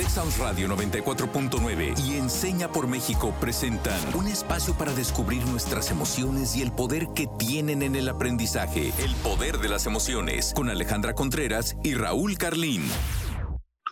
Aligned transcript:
Texas 0.00 0.38
Radio 0.38 0.66
94.9 0.66 1.92
y 2.08 2.16
Enseña 2.16 2.68
por 2.72 2.88
México 2.88 3.34
presentan 3.38 4.00
un 4.16 4.28
espacio 4.28 4.72
para 4.72 4.92
descubrir 4.92 5.44
nuestras 5.44 5.90
emociones 5.90 6.56
y 6.56 6.62
el 6.62 6.72
poder 6.72 7.12
que 7.14 7.28
tienen 7.36 7.82
en 7.82 7.94
el 7.94 8.08
aprendizaje. 8.08 8.96
El 8.96 9.12
poder 9.20 9.60
de 9.60 9.68
las 9.68 9.84
emociones 9.84 10.54
con 10.56 10.70
Alejandra 10.70 11.12
Contreras 11.12 11.76
y 11.84 11.92
Raúl 11.92 12.38
Carlín. 12.38 12.80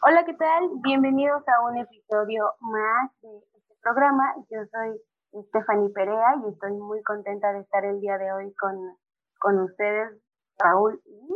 Hola, 0.01 0.25
¿qué 0.25 0.33
tal? 0.33 0.81
Bienvenidos 0.81 1.43
a 1.47 1.68
un 1.68 1.77
episodio 1.77 2.56
más 2.61 3.12
de 3.20 3.29
este 3.59 3.77
programa. 3.82 4.32
Yo 4.48 4.64
soy 4.72 5.45
Stephanie 5.48 5.93
Perea 5.93 6.40
y 6.40 6.54
estoy 6.54 6.72
muy 6.72 7.02
contenta 7.02 7.52
de 7.52 7.61
estar 7.61 7.84
el 7.84 8.00
día 8.00 8.16
de 8.16 8.32
hoy 8.32 8.54
con, 8.54 8.96
con 9.40 9.61
ustedes, 9.61 10.16
Raúl. 10.56 11.02
¿Y, 11.04 11.34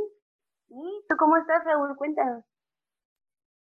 ¿Y 0.70 1.04
tú 1.11 1.16
cómo 1.18 1.36
estás, 1.36 1.62
Raúl? 1.62 1.95
Cuéntanos. 1.95 2.43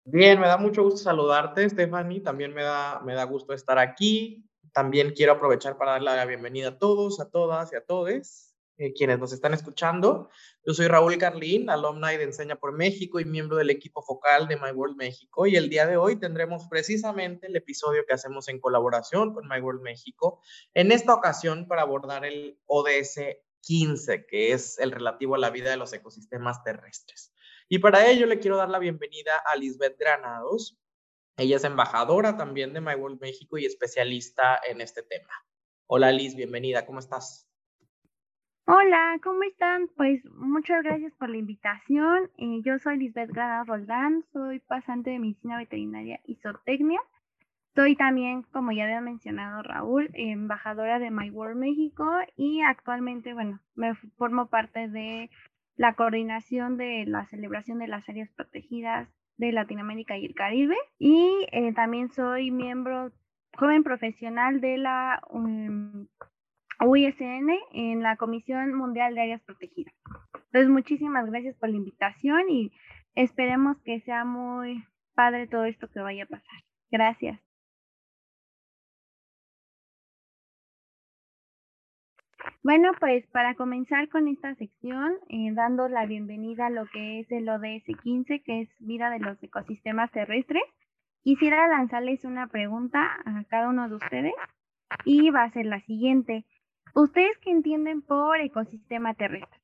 Bien, 0.06 0.38
me 0.38 0.46
da 0.46 0.58
mucho 0.58 0.82
gusto 0.82 0.98
saludarte, 0.98 1.68
Stephanie. 1.68 2.20
También 2.20 2.52
me 2.52 2.62
da, 2.62 3.00
me 3.04 3.14
da 3.14 3.24
gusto 3.24 3.54
estar 3.54 3.78
aquí. 3.78 4.44
También 4.74 5.14
quiero 5.14 5.32
aprovechar 5.32 5.78
para 5.78 5.92
darle 5.92 6.14
la 6.14 6.26
bienvenida 6.26 6.68
a 6.68 6.78
todos, 6.78 7.20
a 7.20 7.30
todas 7.30 7.72
y 7.72 7.76
a 7.76 7.84
todos 7.84 8.54
eh, 8.76 8.92
quienes 8.92 9.18
nos 9.18 9.32
están 9.32 9.54
escuchando. 9.54 10.28
Yo 10.66 10.74
soy 10.74 10.88
Raúl 10.88 11.16
Carlín, 11.16 11.70
alumni 11.70 12.18
de 12.18 12.24
Enseña 12.24 12.56
por 12.56 12.72
México 12.72 13.18
y 13.18 13.24
miembro 13.24 13.56
del 13.56 13.70
equipo 13.70 14.02
focal 14.02 14.46
de 14.46 14.56
My 14.56 14.72
World 14.72 14.96
México. 14.96 15.46
Y 15.46 15.56
el 15.56 15.70
día 15.70 15.86
de 15.86 15.96
hoy 15.96 16.16
tendremos 16.16 16.66
precisamente 16.68 17.46
el 17.46 17.56
episodio 17.56 18.04
que 18.06 18.12
hacemos 18.14 18.48
en 18.48 18.60
colaboración 18.60 19.32
con 19.32 19.48
My 19.48 19.60
World 19.60 19.80
México. 19.80 20.42
En 20.74 20.92
esta 20.92 21.14
ocasión 21.14 21.66
para 21.66 21.80
abordar 21.80 22.26
el 22.26 22.58
ODS 22.66 23.20
15, 23.62 24.26
que 24.26 24.52
es 24.52 24.78
el 24.78 24.90
relativo 24.90 25.34
a 25.34 25.38
la 25.38 25.48
vida 25.48 25.70
de 25.70 25.78
los 25.78 25.94
ecosistemas 25.94 26.62
terrestres. 26.62 27.33
Y 27.74 27.80
para 27.80 28.06
ello 28.06 28.26
le 28.26 28.38
quiero 28.38 28.56
dar 28.56 28.70
la 28.70 28.78
bienvenida 28.78 29.32
a 29.44 29.56
Lisbeth 29.56 29.98
Granados. 29.98 30.78
Ella 31.36 31.56
es 31.56 31.64
embajadora 31.64 32.36
también 32.36 32.72
de 32.72 32.80
My 32.80 32.94
World 32.94 33.20
México 33.20 33.58
y 33.58 33.64
especialista 33.64 34.60
en 34.64 34.80
este 34.80 35.02
tema. 35.02 35.32
Hola 35.88 36.12
Liz, 36.12 36.36
bienvenida, 36.36 36.86
¿cómo 36.86 37.00
estás? 37.00 37.50
Hola, 38.66 39.18
¿cómo 39.24 39.42
están? 39.42 39.88
Pues 39.96 40.24
muchas 40.26 40.84
gracias 40.84 41.12
por 41.14 41.30
la 41.30 41.38
invitación. 41.38 42.30
Eh, 42.38 42.60
yo 42.62 42.78
soy 42.78 42.96
Lisbeth 42.96 43.30
Granados 43.30 43.66
Roldán, 43.66 44.24
soy 44.32 44.60
pasante 44.60 45.10
de 45.10 45.18
medicina 45.18 45.58
veterinaria 45.58 46.20
y 46.26 46.36
zootecnia. 46.36 47.00
Soy 47.74 47.96
también, 47.96 48.44
como 48.52 48.70
ya 48.70 48.84
había 48.84 49.00
mencionado 49.00 49.64
Raúl, 49.64 50.10
embajadora 50.14 51.00
de 51.00 51.10
My 51.10 51.28
World 51.28 51.58
México 51.58 52.08
y 52.36 52.60
actualmente, 52.60 53.34
bueno, 53.34 53.58
me 53.74 53.96
formo 54.16 54.46
parte 54.46 54.86
de 54.86 55.28
la 55.76 55.94
coordinación 55.94 56.76
de 56.76 57.04
la 57.06 57.26
celebración 57.26 57.78
de 57.78 57.88
las 57.88 58.08
áreas 58.08 58.30
protegidas 58.32 59.08
de 59.36 59.52
Latinoamérica 59.52 60.16
y 60.16 60.26
el 60.26 60.34
Caribe. 60.34 60.76
Y 60.98 61.46
eh, 61.52 61.72
también 61.74 62.10
soy 62.10 62.50
miembro 62.50 63.10
joven 63.56 63.82
profesional 63.82 64.60
de 64.60 64.78
la 64.78 65.22
um, 65.30 66.06
UISN 66.80 67.50
en 67.72 68.02
la 68.02 68.16
Comisión 68.16 68.74
Mundial 68.74 69.14
de 69.14 69.22
Áreas 69.22 69.42
Protegidas. 69.42 69.94
Entonces, 70.46 70.70
muchísimas 70.70 71.26
gracias 71.26 71.56
por 71.56 71.68
la 71.68 71.76
invitación 71.76 72.48
y 72.48 72.72
esperemos 73.14 73.76
que 73.82 74.00
sea 74.00 74.24
muy 74.24 74.84
padre 75.14 75.46
todo 75.46 75.64
esto 75.64 75.88
que 75.88 76.00
vaya 76.00 76.24
a 76.24 76.28
pasar. 76.28 76.60
Gracias. 76.90 77.43
Bueno, 82.62 82.92
pues 82.98 83.26
para 83.28 83.54
comenzar 83.54 84.08
con 84.08 84.28
esta 84.28 84.54
sección, 84.54 85.18
eh, 85.28 85.52
dando 85.52 85.88
la 85.88 86.06
bienvenida 86.06 86.66
a 86.66 86.70
lo 86.70 86.86
que 86.86 87.20
es 87.20 87.30
el 87.30 87.48
ODS 87.48 87.84
15, 88.02 88.42
que 88.42 88.62
es 88.62 88.68
vida 88.78 89.10
de 89.10 89.18
los 89.18 89.42
ecosistemas 89.42 90.10
terrestres, 90.10 90.62
quisiera 91.22 91.68
lanzarles 91.68 92.24
una 92.24 92.46
pregunta 92.46 93.18
a 93.24 93.44
cada 93.44 93.68
uno 93.68 93.88
de 93.88 93.96
ustedes 93.96 94.34
y 95.04 95.30
va 95.30 95.44
a 95.44 95.52
ser 95.52 95.66
la 95.66 95.80
siguiente. 95.80 96.46
¿Ustedes 96.94 97.36
qué 97.38 97.50
entienden 97.50 98.02
por 98.02 98.38
ecosistema 98.40 99.14
terrestre? 99.14 99.60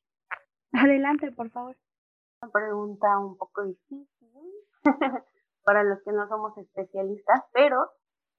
Adelante, 0.72 1.32
por 1.32 1.50
favor. 1.50 1.76
Una 2.42 2.52
pregunta 2.52 3.18
un 3.18 3.36
poco 3.36 3.64
difícil 3.64 4.06
para 5.64 5.84
los 5.84 6.02
que 6.02 6.12
no 6.12 6.28
somos 6.28 6.56
especialistas, 6.58 7.44
pero 7.52 7.76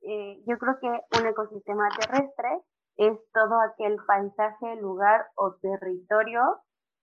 eh, 0.01 0.41
yo 0.45 0.57
creo 0.57 0.79
que 0.79 1.19
un 1.19 1.27
ecosistema 1.27 1.87
terrestre 1.99 2.49
es 2.97 3.17
todo 3.33 3.61
aquel 3.61 3.97
paisaje, 4.05 4.75
lugar 4.77 5.27
o 5.35 5.55
territorio 5.61 6.41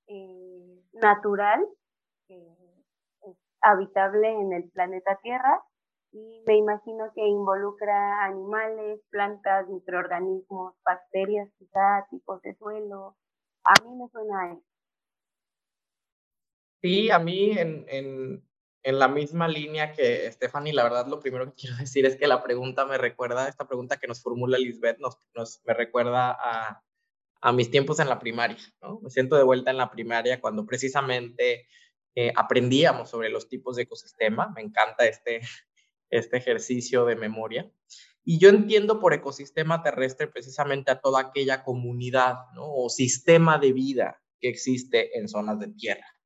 eh, 0.06 0.82
natural 0.94 1.66
habitable 3.60 4.28
en 4.28 4.53
el 4.53 4.71
planeta 4.71 5.19
Tierra 5.22 5.62
y 6.12 6.43
me 6.47 6.56
imagino 6.56 7.12
que 7.15 7.27
involucra 7.27 8.25
animales, 8.25 9.00
plantas, 9.10 9.69
microorganismos, 9.69 10.75
bacterias, 10.84 11.50
quizá 11.59 12.06
tipos 12.10 12.41
de 12.43 12.54
suelo. 12.56 13.16
A 13.65 13.75
mí 13.84 13.94
me 13.94 14.09
suena 14.09 14.43
a 14.43 14.53
eso. 14.53 14.65
Sí, 16.81 17.10
a 17.10 17.19
mí 17.19 17.50
en 17.59 18.47
la 18.93 19.09
misma 19.09 19.49
línea 19.49 19.93
que 19.93 20.31
Stephanie, 20.32 20.72
la 20.72 20.84
verdad 20.84 21.06
lo 21.06 21.21
primero 21.21 21.47
que 21.47 21.54
quiero 21.60 21.76
decir 21.76 22.06
es 22.06 22.16
que 22.16 22.26
la 22.26 22.43
pregunta 22.43 22.87
me 22.87 22.99
recuerda, 22.99 23.49
esta 23.49 23.66
pregunta 23.66 23.99
que 23.99 24.06
nos 24.06 24.22
formula 24.22 24.59
Lisbeth, 24.59 24.99
nos, 24.99 25.19
me 25.65 25.75
recuerda 25.75 26.37
a, 26.41 27.53
mis 27.53 27.71
tiempos 27.71 28.00
en 28.00 28.09
la 28.09 28.19
primaria. 28.19 28.56
Me 29.03 29.10
siento 29.10 29.37
de 29.37 29.44
vuelta 29.44 29.71
en 29.71 29.77
la 29.77 29.91
primaria 29.91 30.41
cuando 30.41 30.66
precisamente 30.66 31.69
eh, 32.15 32.32
aprendíamos 32.34 33.10
sobre 33.10 33.31
los 33.31 33.48
tipos 33.48 33.77
de 33.77 33.82
ecosistema, 33.82 34.53
me 34.54 34.62
encanta 34.62 35.06
este, 35.06 35.41
este 36.10 36.37
ejercicio 36.37 37.04
de 37.04 37.16
memoria. 37.16 37.71
Y 38.25 38.38
yo 38.38 38.48
entiendo 38.48 39.00
por 39.00 39.15
ecosistema 39.15 39.82
terrestre 39.82 40.27
precisamente 40.27 40.91
a 40.91 41.00
toda 41.00 41.21
aquella 41.21 41.62
comunidad 41.62 42.37
o 42.59 42.91
sistema 42.91 43.59
de 43.59 43.72
vida 43.72 44.21
que 44.41 44.48
existe 44.48 45.19
en 45.19 45.28
zonas 45.28 45.59
de 45.60 45.69
tierra. 45.69 46.17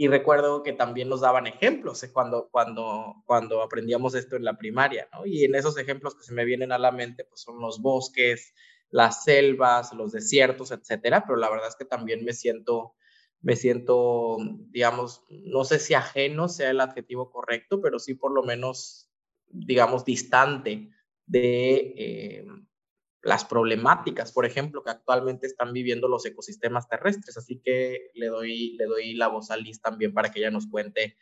Y 0.00 0.06
recuerdo 0.06 0.62
que 0.62 0.72
también 0.72 1.08
nos 1.08 1.22
daban 1.22 1.48
ejemplos 1.48 2.04
eh, 2.04 2.12
cuando, 2.12 2.48
cuando, 2.52 3.16
cuando 3.26 3.62
aprendíamos 3.62 4.14
esto 4.14 4.36
en 4.36 4.44
la 4.44 4.56
primaria, 4.56 5.08
¿no? 5.12 5.26
Y 5.26 5.44
en 5.44 5.56
esos 5.56 5.76
ejemplos 5.76 6.14
que 6.14 6.22
se 6.22 6.32
me 6.32 6.44
vienen 6.44 6.70
a 6.70 6.78
la 6.78 6.92
mente, 6.92 7.24
pues 7.24 7.40
son 7.40 7.60
los 7.60 7.82
bosques, 7.82 8.54
las 8.90 9.24
selvas, 9.24 9.92
los 9.92 10.12
desiertos, 10.12 10.70
etcétera, 10.70 11.24
pero 11.26 11.36
la 11.36 11.50
verdad 11.50 11.66
es 11.66 11.74
que 11.74 11.84
también 11.84 12.24
me 12.24 12.32
siento, 12.32 12.94
me 13.40 13.56
siento, 13.56 14.36
digamos, 14.70 15.24
no 15.30 15.64
sé 15.64 15.80
si 15.80 15.94
ajeno 15.94 16.48
sea 16.48 16.70
el 16.70 16.80
adjetivo 16.80 17.28
correcto, 17.32 17.80
pero 17.80 17.98
sí 17.98 18.14
por 18.14 18.32
lo 18.32 18.44
menos, 18.44 19.10
digamos, 19.48 20.04
distante 20.04 20.90
de, 21.26 21.74
eh, 21.96 22.46
las 23.22 23.44
problemáticas, 23.44 24.32
por 24.32 24.46
ejemplo, 24.46 24.82
que 24.82 24.90
actualmente 24.90 25.46
están 25.46 25.72
viviendo 25.72 26.08
los 26.08 26.24
ecosistemas 26.24 26.88
terrestres. 26.88 27.36
Así 27.36 27.60
que 27.64 28.10
le 28.14 28.26
doy, 28.26 28.76
le 28.76 28.84
doy 28.84 29.14
la 29.14 29.28
voz 29.28 29.50
a 29.50 29.56
Liz 29.56 29.80
también 29.80 30.14
para 30.14 30.30
que 30.30 30.40
ella 30.40 30.50
nos 30.50 30.66
cuente 30.68 31.16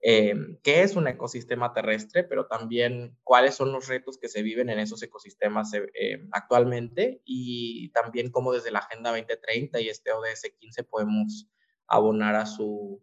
eh, 0.00 0.34
qué 0.62 0.82
es 0.82 0.94
un 0.94 1.08
ecosistema 1.08 1.72
terrestre, 1.72 2.22
pero 2.22 2.46
también 2.46 3.18
cuáles 3.24 3.54
son 3.54 3.72
los 3.72 3.88
retos 3.88 4.18
que 4.18 4.28
se 4.28 4.42
viven 4.42 4.70
en 4.70 4.78
esos 4.78 5.02
ecosistemas 5.02 5.72
eh, 5.74 5.90
eh, 5.94 6.28
actualmente 6.32 7.22
y 7.24 7.88
también 7.90 8.30
cómo 8.30 8.52
desde 8.52 8.70
la 8.70 8.80
Agenda 8.80 9.10
2030 9.10 9.80
y 9.80 9.88
este 9.88 10.12
ODS 10.12 10.52
15 10.58 10.84
podemos 10.84 11.48
abonar 11.88 12.36
a 12.36 12.46
su, 12.46 13.02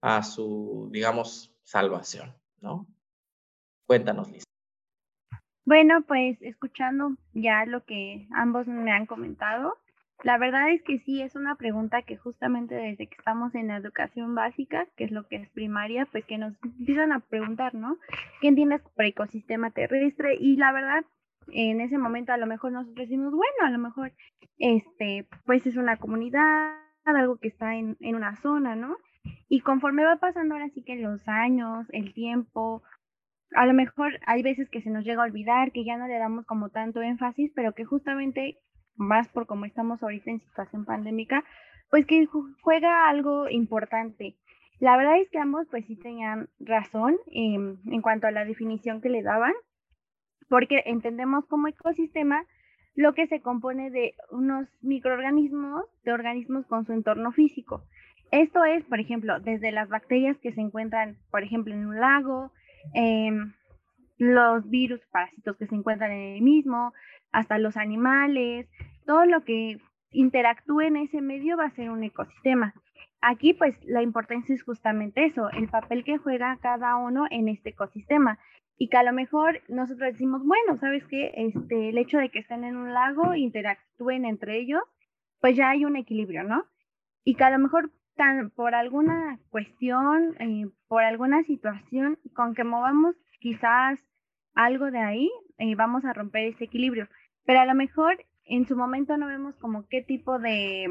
a 0.00 0.22
su, 0.22 0.88
digamos, 0.92 1.54
salvación, 1.64 2.34
¿no? 2.60 2.86
Cuéntanos, 3.86 4.30
Liz. 4.30 4.45
Bueno, 5.66 6.02
pues 6.06 6.40
escuchando 6.42 7.16
ya 7.34 7.66
lo 7.66 7.84
que 7.84 8.28
ambos 8.32 8.68
me 8.68 8.92
han 8.92 9.04
comentado, 9.04 9.74
la 10.22 10.38
verdad 10.38 10.70
es 10.70 10.80
que 10.82 11.00
sí, 11.00 11.20
es 11.20 11.34
una 11.34 11.56
pregunta 11.56 12.02
que 12.02 12.16
justamente 12.16 12.76
desde 12.76 13.08
que 13.08 13.16
estamos 13.18 13.52
en 13.56 13.66
la 13.66 13.76
educación 13.76 14.36
básica, 14.36 14.86
que 14.96 15.02
es 15.02 15.10
lo 15.10 15.26
que 15.26 15.36
es 15.36 15.50
primaria, 15.50 16.06
pues 16.06 16.24
que 16.24 16.38
nos 16.38 16.54
empiezan 16.62 17.10
a 17.10 17.18
preguntar, 17.18 17.74
¿no? 17.74 17.98
¿Qué 18.40 18.46
entiendes 18.46 18.80
por 18.94 19.04
ecosistema 19.04 19.72
terrestre? 19.72 20.36
Y 20.38 20.56
la 20.56 20.70
verdad, 20.70 21.04
en 21.48 21.80
ese 21.80 21.98
momento 21.98 22.32
a 22.32 22.38
lo 22.38 22.46
mejor 22.46 22.70
nosotros 22.70 23.08
decimos, 23.08 23.32
bueno, 23.32 23.66
a 23.66 23.70
lo 23.70 23.78
mejor, 23.78 24.12
este, 24.58 25.26
pues 25.46 25.66
es 25.66 25.76
una 25.76 25.96
comunidad, 25.96 26.76
algo 27.04 27.38
que 27.38 27.48
está 27.48 27.74
en, 27.74 27.96
en 27.98 28.14
una 28.14 28.36
zona, 28.36 28.76
¿no? 28.76 28.96
Y 29.48 29.60
conforme 29.60 30.04
va 30.04 30.16
pasando 30.16 30.54
ahora 30.54 30.70
sí 30.70 30.84
que 30.84 30.94
los 30.94 31.26
años, 31.26 31.88
el 31.90 32.14
tiempo, 32.14 32.84
a 33.54 33.66
lo 33.66 33.74
mejor 33.74 34.18
hay 34.26 34.42
veces 34.42 34.68
que 34.70 34.82
se 34.82 34.90
nos 34.90 35.04
llega 35.04 35.22
a 35.22 35.26
olvidar, 35.26 35.72
que 35.72 35.84
ya 35.84 35.96
no 35.96 36.06
le 36.06 36.18
damos 36.18 36.46
como 36.46 36.70
tanto 36.70 37.02
énfasis, 37.02 37.52
pero 37.54 37.72
que 37.72 37.84
justamente 37.84 38.58
más 38.96 39.28
por 39.28 39.46
como 39.46 39.64
estamos 39.64 40.02
ahorita 40.02 40.30
en 40.30 40.40
situación 40.40 40.84
pandémica, 40.84 41.44
pues 41.90 42.06
que 42.06 42.26
juega 42.62 43.08
algo 43.08 43.48
importante. 43.48 44.36
La 44.80 44.96
verdad 44.96 45.18
es 45.20 45.30
que 45.30 45.38
ambos 45.38 45.66
pues 45.70 45.86
sí 45.86 45.96
tenían 45.96 46.48
razón 46.58 47.16
em, 47.32 47.78
en 47.86 48.02
cuanto 48.02 48.26
a 48.26 48.30
la 48.30 48.44
definición 48.44 49.00
que 49.00 49.08
le 49.08 49.22
daban, 49.22 49.52
porque 50.48 50.82
entendemos 50.86 51.46
como 51.46 51.68
ecosistema 51.68 52.44
lo 52.94 53.12
que 53.14 53.26
se 53.26 53.40
compone 53.40 53.90
de 53.90 54.14
unos 54.30 54.68
microorganismos, 54.80 55.84
de 56.04 56.12
organismos 56.12 56.66
con 56.66 56.86
su 56.86 56.92
entorno 56.92 57.30
físico. 57.32 57.82
Esto 58.30 58.64
es, 58.64 58.84
por 58.84 59.00
ejemplo, 59.00 59.38
desde 59.40 59.70
las 59.70 59.88
bacterias 59.88 60.36
que 60.38 60.52
se 60.52 60.60
encuentran, 60.60 61.16
por 61.30 61.42
ejemplo, 61.42 61.74
en 61.74 61.86
un 61.86 62.00
lago, 62.00 62.52
em, 62.94 63.52
los 64.18 64.68
virus, 64.68 65.00
parásitos 65.10 65.56
que 65.56 65.66
se 65.66 65.74
encuentran 65.74 66.10
en 66.12 66.36
el 66.36 66.42
mismo, 66.42 66.92
hasta 67.32 67.58
los 67.58 67.76
animales, 67.76 68.68
todo 69.04 69.26
lo 69.26 69.44
que 69.44 69.78
interactúe 70.10 70.82
en 70.82 70.96
ese 70.96 71.20
medio 71.20 71.56
va 71.56 71.66
a 71.66 71.74
ser 71.74 71.90
un 71.90 72.02
ecosistema. 72.02 72.74
Aquí 73.20 73.54
pues 73.54 73.76
la 73.84 74.02
importancia 74.02 74.54
es 74.54 74.62
justamente 74.62 75.24
eso, 75.24 75.50
el 75.50 75.68
papel 75.68 76.04
que 76.04 76.18
juega 76.18 76.58
cada 76.62 76.96
uno 76.96 77.26
en 77.30 77.48
este 77.48 77.70
ecosistema 77.70 78.38
y 78.78 78.88
que 78.88 78.96
a 78.96 79.02
lo 79.02 79.12
mejor 79.12 79.62
nosotros 79.68 80.12
decimos, 80.12 80.42
bueno, 80.44 80.78
¿sabes 80.78 81.04
qué? 81.08 81.32
Este, 81.34 81.88
el 81.88 81.98
hecho 81.98 82.18
de 82.18 82.28
que 82.30 82.40
estén 82.40 82.64
en 82.64 82.76
un 82.76 82.92
lago, 82.92 83.34
interactúen 83.34 84.24
entre 84.24 84.58
ellos, 84.58 84.82
pues 85.40 85.56
ya 85.56 85.70
hay 85.70 85.84
un 85.84 85.96
equilibrio, 85.96 86.44
¿no? 86.44 86.64
Y 87.24 87.34
que 87.34 87.44
a 87.44 87.50
lo 87.50 87.58
mejor 87.58 87.90
por 88.54 88.74
alguna 88.74 89.38
cuestión, 89.50 90.34
eh, 90.40 90.66
por 90.88 91.02
alguna 91.02 91.42
situación, 91.44 92.18
con 92.34 92.54
que 92.54 92.64
movamos 92.64 93.16
quizás 93.40 94.00
algo 94.54 94.90
de 94.90 94.98
ahí, 94.98 95.30
eh, 95.58 95.74
vamos 95.74 96.04
a 96.04 96.12
romper 96.12 96.44
ese 96.44 96.64
equilibrio. 96.64 97.08
Pero 97.44 97.60
a 97.60 97.66
lo 97.66 97.74
mejor 97.74 98.24
en 98.44 98.66
su 98.66 98.76
momento 98.76 99.16
no 99.16 99.26
vemos 99.26 99.56
como 99.56 99.86
qué 99.88 100.02
tipo 100.02 100.38
de, 100.38 100.88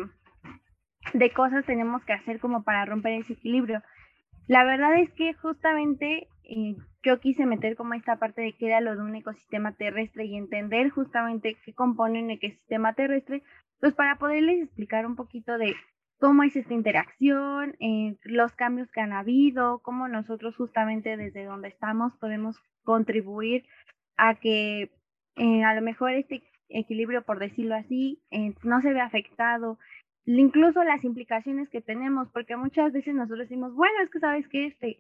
de 1.14 1.32
cosas 1.32 1.66
tenemos 1.66 2.04
que 2.06 2.14
hacer 2.14 2.40
como 2.40 2.64
para 2.64 2.86
romper 2.86 3.14
ese 3.14 3.34
equilibrio. 3.34 3.82
La 4.48 4.64
verdad 4.64 4.96
es 5.00 5.12
que 5.14 5.34
justamente 5.34 6.28
eh, 6.44 6.76
yo 7.04 7.20
quise 7.20 7.46
meter 7.46 7.76
como 7.76 7.96
esta 7.96 8.18
parte 8.18 8.42
de 8.42 8.54
que 8.54 8.68
era 8.68 8.82
lo 8.82 8.96
de 8.96 9.02
un 9.02 9.16
ecosistema 9.16 9.74
terrestre 9.74 10.26
y 10.26 10.36
entender 10.36 10.90
justamente 10.92 11.58
qué 11.66 11.74
compone 11.74 12.24
un 12.24 12.30
ecosistema 12.30 12.94
terrestre, 12.94 13.42
pues 13.80 13.94
para 13.96 14.18
poderles 14.18 14.64
explicar 14.64 15.08
un 15.08 15.16
poquito 15.16 15.58
de 15.58 15.76
cómo 16.20 16.44
es 16.44 16.56
esta 16.56 16.74
interacción, 16.74 17.76
eh, 17.80 18.18
los 18.24 18.54
cambios 18.54 18.92
que 18.92 19.02
han 19.02 19.14
habido, 19.14 19.80
cómo 19.80 20.08
nosotros 20.08 20.56
justamente 20.56 21.18
desde 21.18 21.46
donde 21.46 21.68
estamos 21.68 22.14
podemos 22.18 22.58
contribuir 22.84 23.66
a 24.18 24.36
que 24.36 24.92
eh, 25.36 25.64
a 25.64 25.74
lo 25.76 25.82
mejor 25.82 26.12
este 26.12 26.44
equilibrio, 26.70 27.24
por 27.24 27.40
decirlo 27.40 27.76
así, 27.76 28.22
no 28.64 28.82
se 28.82 28.94
vea 28.94 29.06
afectado, 29.06 29.78
incluso 30.26 30.84
las 30.84 31.04
implicaciones 31.04 31.70
que 31.70 31.82
tenemos, 31.82 32.30
porque 32.32 32.56
muchas 32.56 32.92
veces 32.92 33.14
nosotros 33.14 33.48
decimos, 33.48 33.74
bueno, 33.76 33.96
es 34.04 34.10
que 34.10 34.20
sabes 34.20 34.48
que 34.48 34.68
este, 34.68 34.98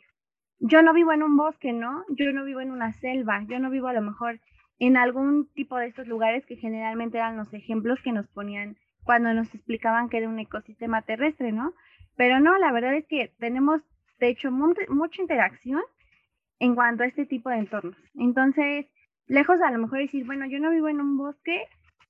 yo 0.59 0.81
no 0.81 0.93
vivo 0.93 1.11
en 1.11 1.23
un 1.23 1.35
bosque, 1.35 1.73
¿no? 1.73 2.03
Yo 2.09 2.31
no 2.31 2.45
vivo 2.45 2.61
en 2.61 2.71
una 2.71 2.93
selva, 2.93 3.43
yo 3.47 3.59
no 3.59 3.69
vivo 3.69 3.87
a 3.87 3.93
lo 3.93 4.01
mejor 4.01 4.39
en 4.79 4.97
algún 4.97 5.47
tipo 5.53 5.77
de 5.77 5.87
estos 5.87 6.07
lugares 6.07 6.45
que 6.45 6.57
generalmente 6.57 7.17
eran 7.17 7.37
los 7.37 7.53
ejemplos 7.53 8.01
que 8.01 8.11
nos 8.11 8.27
ponían 8.27 8.77
cuando 9.05 9.33
nos 9.33 9.53
explicaban 9.53 10.09
que 10.09 10.17
era 10.17 10.27
un 10.27 10.39
ecosistema 10.39 11.03
terrestre, 11.03 11.51
¿no? 11.51 11.73
Pero 12.17 12.39
no, 12.39 12.57
la 12.57 12.71
verdad 12.71 12.95
es 12.95 13.05
que 13.07 13.31
tenemos, 13.39 13.81
de 14.19 14.29
hecho, 14.29 14.51
mucha 14.51 15.21
interacción 15.21 15.81
en 16.59 16.75
cuanto 16.75 17.03
a 17.03 17.07
este 17.07 17.25
tipo 17.25 17.49
de 17.49 17.57
entornos. 17.57 17.95
Entonces, 18.15 18.87
lejos 19.27 19.61
a 19.61 19.71
lo 19.71 19.79
mejor 19.79 19.99
decir, 19.99 20.25
bueno, 20.25 20.45
yo 20.47 20.59
no 20.59 20.71
vivo 20.71 20.89
en 20.89 21.01
un 21.01 21.17
bosque, 21.17 21.67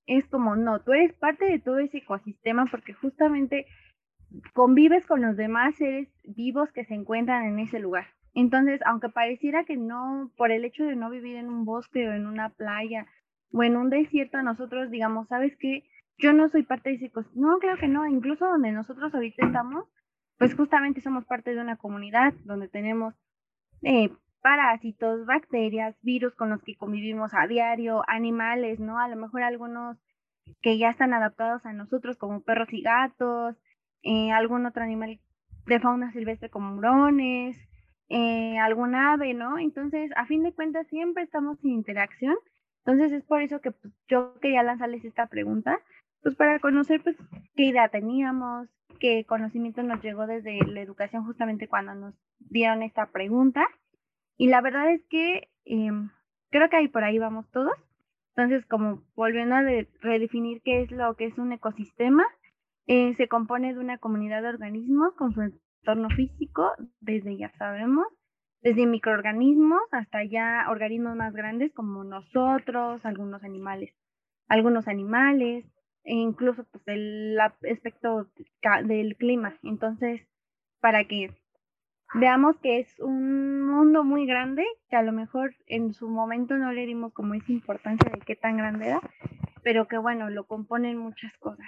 es 0.07 0.25
como, 0.27 0.55
no, 0.55 0.81
tú 0.81 0.93
eres 0.93 1.13
parte 1.13 1.45
de 1.45 1.59
todo 1.59 1.79
ese 1.79 1.97
ecosistema 1.97 2.65
porque 2.69 2.93
justamente 2.93 3.65
convives 4.53 5.05
con 5.05 5.21
los 5.21 5.35
demás 5.35 5.75
seres 5.75 6.07
vivos 6.23 6.71
que 6.71 6.85
se 6.85 6.93
encuentran 6.93 7.45
en 7.45 7.59
ese 7.59 7.79
lugar. 7.79 8.07
Entonces, 8.33 8.81
aunque 8.85 9.09
pareciera 9.09 9.63
que 9.63 9.77
no, 9.77 10.31
por 10.37 10.51
el 10.51 10.65
hecho 10.65 10.83
de 10.83 10.95
no 10.95 11.09
vivir 11.09 11.37
en 11.37 11.49
un 11.49 11.65
bosque 11.65 12.07
o 12.07 12.13
en 12.13 12.27
una 12.27 12.49
playa 12.49 13.07
o 13.51 13.63
en 13.63 13.77
un 13.77 13.89
desierto, 13.89 14.41
nosotros 14.43 14.91
digamos, 14.91 15.27
¿sabes 15.27 15.55
qué? 15.57 15.83
Yo 16.17 16.33
no 16.33 16.49
soy 16.49 16.63
parte 16.63 16.89
de 16.89 17.05
ecosistema. 17.05 17.51
No, 17.51 17.59
claro 17.59 17.77
que 17.79 17.87
no. 17.87 18.07
Incluso 18.07 18.45
donde 18.47 18.71
nosotros 18.71 19.13
ahorita 19.13 19.45
estamos, 19.45 19.85
pues 20.37 20.55
justamente 20.55 21.01
somos 21.01 21.25
parte 21.25 21.53
de 21.53 21.61
una 21.61 21.77
comunidad 21.77 22.33
donde 22.45 22.67
tenemos 22.67 23.13
eh, 23.81 24.09
parásitos, 24.41 25.25
bacterias, 25.25 25.95
virus 26.01 26.35
con 26.35 26.49
los 26.49 26.61
que 26.61 26.75
convivimos 26.75 27.33
a 27.33 27.47
diario, 27.47 28.03
animales, 28.07 28.79
¿no? 28.79 28.99
A 28.99 29.07
lo 29.07 29.15
mejor 29.15 29.43
algunos 29.43 29.97
que 30.61 30.77
ya 30.77 30.89
están 30.89 31.13
adaptados 31.13 31.65
a 31.65 31.73
nosotros 31.73 32.17
como 32.17 32.41
perros 32.41 32.71
y 32.71 32.81
gatos, 32.81 33.55
eh, 34.03 34.31
algún 34.31 34.65
otro 34.65 34.83
animal 34.83 35.19
de 35.65 35.79
fauna 35.79 36.11
silvestre 36.11 36.49
como 36.49 36.75
hurones, 36.77 37.57
eh, 38.09 38.59
algún 38.59 38.93
ave, 38.93 39.33
¿no? 39.33 39.57
Entonces, 39.57 40.11
a 40.15 40.25
fin 40.27 40.43
de 40.43 40.53
cuentas, 40.53 40.87
siempre 40.87 41.23
estamos 41.23 41.57
en 41.63 41.71
interacción. 41.71 42.35
Entonces, 42.85 43.11
es 43.11 43.23
por 43.23 43.41
eso 43.41 43.61
que 43.61 43.71
pues, 43.71 43.93
yo 44.07 44.37
quería 44.39 44.61
lanzarles 44.61 45.03
esta 45.05 45.25
pregunta, 45.25 45.79
pues 46.25 46.35
para 46.37 46.57
conocer, 46.57 47.03
pues, 47.03 47.15
qué 47.55 47.65
idea 47.65 47.87
teníamos, 47.89 48.67
qué 48.99 49.25
conocimiento 49.25 49.83
nos 49.83 50.01
llegó 50.01 50.25
desde 50.25 50.57
la 50.65 50.81
educación 50.81 51.23
justamente 51.23 51.67
cuando 51.67 51.93
nos 51.93 52.15
dieron 52.39 52.81
esta 52.81 53.11
pregunta. 53.11 53.63
Y 54.35 54.47
la 54.47 54.59
verdad 54.61 54.91
es 54.91 55.05
que 55.07 55.49
em, 55.65 56.09
creo 56.49 56.67
que 56.67 56.77
ahí 56.77 56.87
por 56.87 57.03
ahí 57.03 57.19
vamos 57.19 57.47
todos. 57.51 57.75
Entonces, 58.35 58.65
como 58.65 59.03
volviendo 59.15 59.53
a 59.53 59.61
redefinir 60.01 60.63
qué 60.63 60.81
es 60.81 60.89
lo 60.89 61.15
que 61.15 61.25
es 61.25 61.37
un 61.37 61.51
ecosistema, 61.51 62.25
eh, 62.87 63.13
se 63.17 63.27
compone 63.27 63.75
de 63.75 63.79
una 63.79 63.99
comunidad 63.99 64.41
de 64.41 64.49
organismos 64.49 65.13
con 65.13 65.31
su 65.31 65.43
entorno 65.43 66.09
físico, 66.09 66.71
desde 67.01 67.37
ya 67.37 67.51
sabemos, 67.59 68.07
desde 68.63 68.87
microorganismos 68.87 69.83
hasta 69.91 70.23
ya 70.23 70.65
organismos 70.71 71.15
más 71.15 71.35
grandes 71.35 71.71
como 71.71 72.03
nosotros, 72.03 73.05
algunos 73.05 73.43
animales, 73.43 73.93
algunos 74.47 74.87
animales, 74.87 75.65
incluso 76.05 76.63
pues 76.65 76.83
el 76.87 77.37
aspecto 77.39 78.27
del 78.83 79.15
clima. 79.17 79.57
Entonces, 79.63 80.21
para 80.79 81.05
que 81.05 81.31
veamos 82.13 82.55
que 82.61 82.79
es 82.79 82.99
un 82.99 83.63
mundo 83.63 84.03
muy 84.03 84.25
grande, 84.25 84.65
que 84.89 84.95
a 84.95 85.03
lo 85.03 85.11
mejor 85.11 85.55
en 85.67 85.93
su 85.93 86.07
momento 86.07 86.55
no 86.57 86.71
le 86.71 86.85
dimos 86.85 87.13
como 87.13 87.33
esa 87.33 87.51
importancia 87.51 88.11
de 88.11 88.19
qué 88.19 88.35
tan 88.35 88.57
grande 88.57 88.87
era, 88.87 89.01
pero 89.63 89.87
que 89.87 89.97
bueno, 89.97 90.29
lo 90.29 90.45
componen 90.45 90.97
muchas 90.97 91.35
cosas. 91.39 91.65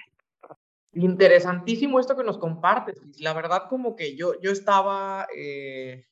Interesantísimo 0.93 1.99
esto 1.99 2.15
que 2.15 2.23
nos 2.23 2.37
compartes. 2.37 3.01
La 3.19 3.33
verdad, 3.33 3.63
como 3.69 3.95
que 3.95 4.15
yo, 4.15 4.39
yo 4.41 4.51
estaba 4.51 5.27
eh, 5.35 6.05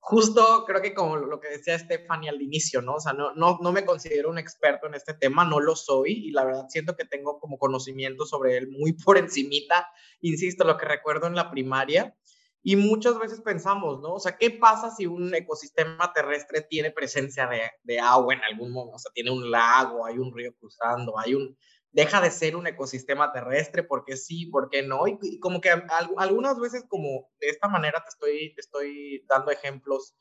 justo, 0.00 0.64
creo 0.66 0.80
que 0.80 0.94
como 0.94 1.16
lo 1.16 1.40
que 1.40 1.48
decía 1.48 1.78
Stephanie 1.78 2.30
al 2.30 2.40
inicio, 2.40 2.82
¿no? 2.82 2.94
O 2.94 3.00
sea, 3.00 3.12
no, 3.12 3.34
no, 3.34 3.58
no 3.60 3.72
me 3.72 3.84
considero 3.84 4.30
un 4.30 4.38
experto 4.38 4.86
en 4.86 4.94
este 4.94 5.14
tema, 5.14 5.44
no 5.44 5.60
lo 5.60 5.76
soy, 5.76 6.28
y 6.28 6.30
la 6.30 6.44
verdad 6.44 6.66
siento 6.68 6.96
que 6.96 7.04
tengo 7.04 7.38
como 7.38 7.58
conocimiento 7.58 8.24
sobre 8.26 8.56
él 8.56 8.68
muy 8.68 8.92
por 8.92 9.18
encimita, 9.18 9.88
insisto, 10.20 10.64
lo 10.64 10.76
que 10.76 10.86
recuerdo 10.86 11.26
en 11.26 11.34
la 11.34 11.50
primaria, 11.50 12.16
y 12.62 12.76
muchas 12.76 13.18
veces 13.18 13.40
pensamos, 13.40 14.00
¿no? 14.00 14.14
O 14.14 14.20
sea, 14.20 14.36
¿qué 14.36 14.50
pasa 14.50 14.90
si 14.90 15.06
un 15.06 15.34
ecosistema 15.34 16.12
terrestre 16.12 16.60
tiene 16.62 16.90
presencia 16.90 17.46
de, 17.46 17.62
de 17.82 18.00
agua 18.00 18.34
en 18.34 18.42
algún 18.44 18.72
momento? 18.72 18.96
O 18.96 18.98
sea, 18.98 19.12
tiene 19.14 19.30
un 19.30 19.50
lago, 19.50 20.04
hay 20.04 20.18
un 20.18 20.34
río 20.34 20.52
cruzando, 20.58 21.18
hay 21.18 21.34
un... 21.34 21.56
Deja 21.98 22.20
de 22.20 22.30
ser 22.30 22.54
un 22.54 22.64
ecosistema 22.68 23.32
terrestre, 23.32 23.82
porque 23.82 24.16
sí, 24.16 24.46
porque 24.46 24.84
no? 24.84 25.08
Y, 25.08 25.40
como 25.40 25.60
que 25.60 25.68
algunas 26.16 26.60
veces 26.60 26.84
como 26.86 27.28
de 27.40 27.48
esta 27.48 27.66
manera 27.66 28.00
te 28.04 28.08
estoy, 28.10 28.54
te 28.54 28.60
estoy 28.60 29.24
dando 29.28 29.50
ejemplos 29.50 30.14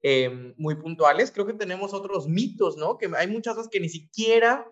em, 0.00 0.54
muy 0.56 0.76
puntuales, 0.76 1.32
creo 1.32 1.44
que 1.44 1.54
tenemos 1.54 1.92
otros 1.92 2.28
mitos, 2.28 2.76
¿no? 2.76 2.98
Que 2.98 3.10
hay 3.16 3.26
muchas 3.26 3.56
cosas 3.56 3.68
que 3.68 3.80
ni 3.80 3.88
siquiera 3.88 4.64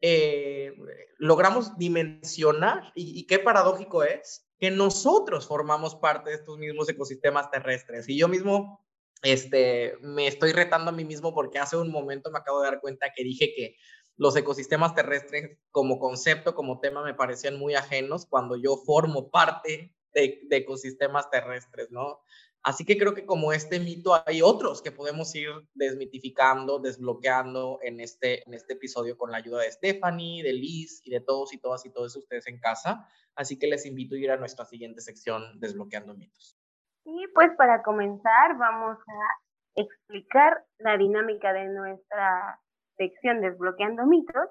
eh, 0.00 0.74
logramos 1.18 1.78
dimensionar 1.78 2.90
y, 2.96 3.16
y, 3.16 3.28
qué 3.28 3.38
paradójico 3.38 4.02
es 4.02 4.50
que 4.58 4.72
nosotros 4.72 5.46
formamos 5.46 5.94
parte 5.94 6.30
de 6.30 6.36
estos 6.36 6.58
mismos 6.58 6.88
ecosistemas 6.88 7.52
terrestres. 7.52 8.08
Y 8.08 8.18
yo 8.18 8.26
mismo 8.26 8.84
este, 9.22 9.96
me 10.00 10.26
estoy 10.26 10.52
retando 10.52 10.90
a 10.90 10.94
mí 10.94 11.04
mismo 11.04 11.34
porque 11.34 11.58
hace 11.58 11.76
un 11.76 11.90
momento 11.90 12.30
me 12.30 12.38
acabo 12.38 12.62
de 12.62 12.70
dar 12.70 12.80
cuenta 12.80 13.12
que 13.14 13.22
dije 13.22 13.52
que 13.54 13.76
los 14.16 14.36
ecosistemas 14.36 14.94
terrestres 14.94 15.58
como 15.70 15.98
concepto, 15.98 16.54
como 16.54 16.80
tema, 16.80 17.02
me 17.02 17.14
parecían 17.14 17.58
muy 17.58 17.74
ajenos 17.74 18.26
cuando 18.26 18.56
yo 18.56 18.76
formo 18.76 19.30
parte 19.30 19.94
de, 20.12 20.46
ecosistemas 20.50 21.30
terrestres, 21.30 21.90
¿no? 21.90 22.20
Así 22.62 22.84
que 22.84 22.98
creo 22.98 23.14
que 23.14 23.24
como 23.24 23.54
este 23.54 23.80
mito 23.80 24.22
hay 24.26 24.42
otros 24.42 24.82
que 24.82 24.92
podemos 24.92 25.34
ir 25.34 25.48
desmitificando, 25.72 26.78
desbloqueando 26.78 27.78
en 27.82 28.00
este, 28.00 28.46
en 28.46 28.52
este 28.52 28.74
episodio 28.74 29.16
con 29.16 29.30
la 29.30 29.38
ayuda 29.38 29.62
de 29.62 29.72
Stephanie, 29.72 30.42
de 30.42 30.52
Liz 30.52 31.00
y 31.04 31.10
de 31.10 31.20
todos 31.20 31.54
y 31.54 31.58
todas 31.58 31.86
y 31.86 31.90
todos 31.90 32.14
ustedes 32.14 32.46
en 32.48 32.58
casa. 32.58 33.08
Así 33.34 33.58
que 33.58 33.66
les 33.66 33.86
invito 33.86 34.14
a 34.14 34.18
ir 34.18 34.30
a 34.30 34.36
nuestra 34.36 34.66
siguiente 34.66 35.00
sección, 35.00 35.58
Desbloqueando 35.58 36.14
mitos. 36.14 36.58
Y 37.04 37.26
pues 37.34 37.50
para 37.56 37.82
comenzar 37.82 38.58
vamos 38.58 38.98
a 38.98 39.80
explicar 39.80 40.64
la 40.78 40.98
dinámica 40.98 41.54
de 41.54 41.66
nuestra 41.68 42.60
sección 43.00 43.40
Desbloqueando 43.40 44.04
mitos 44.04 44.50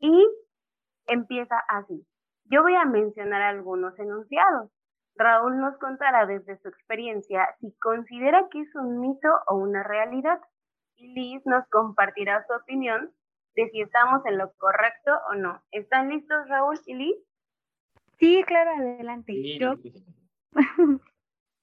y 0.00 0.28
empieza 1.06 1.56
así. 1.68 2.06
Yo 2.44 2.62
voy 2.62 2.74
a 2.74 2.84
mencionar 2.84 3.40
algunos 3.40 3.98
enunciados 3.98 4.70
Raúl 5.18 5.58
nos 5.58 5.78
contará 5.78 6.26
desde 6.26 6.58
su 6.58 6.68
experiencia 6.68 7.48
si 7.60 7.72
considera 7.78 8.48
que 8.50 8.60
es 8.60 8.74
un 8.74 9.00
mito 9.00 9.28
o 9.48 9.56
una 9.56 9.82
realidad. 9.82 10.40
Y 10.96 11.14
Liz 11.14 11.42
nos 11.46 11.66
compartirá 11.68 12.44
su 12.46 12.54
opinión 12.54 13.12
de 13.54 13.68
si 13.70 13.80
estamos 13.80 14.24
en 14.26 14.38
lo 14.38 14.52
correcto 14.54 15.12
o 15.30 15.34
no. 15.34 15.62
¿Están 15.70 16.10
listos 16.10 16.48
Raúl 16.48 16.78
y 16.86 16.94
Liz? 16.94 17.16
Sí, 18.18 18.42
claro, 18.46 18.70
adelante. 18.72 19.32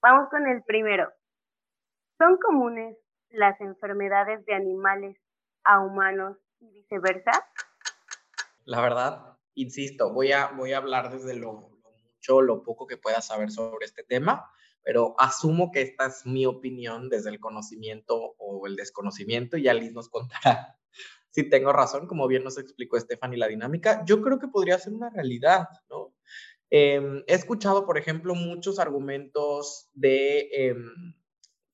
Vamos 0.02 0.30
con 0.30 0.48
el 0.48 0.64
primero. 0.64 1.12
Son 2.18 2.38
comunes 2.38 2.98
las 3.30 3.60
enfermedades 3.62 4.46
de 4.46 4.54
animales 4.54 5.18
a 5.64 5.80
humanos 5.80 6.38
y 6.60 6.70
viceversa? 6.72 7.32
La 8.66 8.82
verdad, 8.82 9.38
insisto, 9.56 10.12
voy 10.14 10.32
a, 10.32 10.48
voy 10.48 10.74
a 10.74 10.78
hablar 10.78 11.12
desde 11.12 11.36
lo, 11.36 11.54
mucho, 11.54 12.42
lo 12.42 12.64
poco 12.64 12.88
que 12.88 12.98
pueda 12.98 13.22
saber 13.22 13.52
sobre 13.52 13.86
este 13.86 14.04
tema, 14.04 14.50
pero 14.82 15.16
asumo 15.18 15.72
que 15.72 15.82
esta 15.82 16.08
es 16.08 16.26
mi 16.26 16.46
opinión 16.46 17.10
desde 17.10 17.30
el 17.30 17.40
conocimiento 17.40 18.36
o 18.38 18.68
el 18.68 18.76
desconocimiento 18.76 19.58
y 19.58 19.72
Liz 19.74 19.92
nos 19.92 20.10
contará 20.10 20.78
si 21.34 21.50
tengo 21.50 21.74
razón, 21.74 22.06
como 22.06 22.28
bien 22.28 22.44
nos 22.44 22.60
explicó 22.60 23.00
Stephanie 23.00 23.40
la 23.40 23.48
dinámica. 23.48 24.04
Yo 24.06 24.22
creo 24.22 24.38
que 24.38 24.48
podría 24.48 24.78
ser 24.78 24.94
una 24.94 25.10
realidad, 25.10 25.68
¿no? 25.90 26.14
Em, 26.70 27.24
he 27.28 27.34
escuchado, 27.34 27.86
por 27.86 27.98
ejemplo, 27.98 28.36
muchos 28.36 28.78
argumentos 28.80 29.90
de, 29.94 30.50
em, 30.52 31.14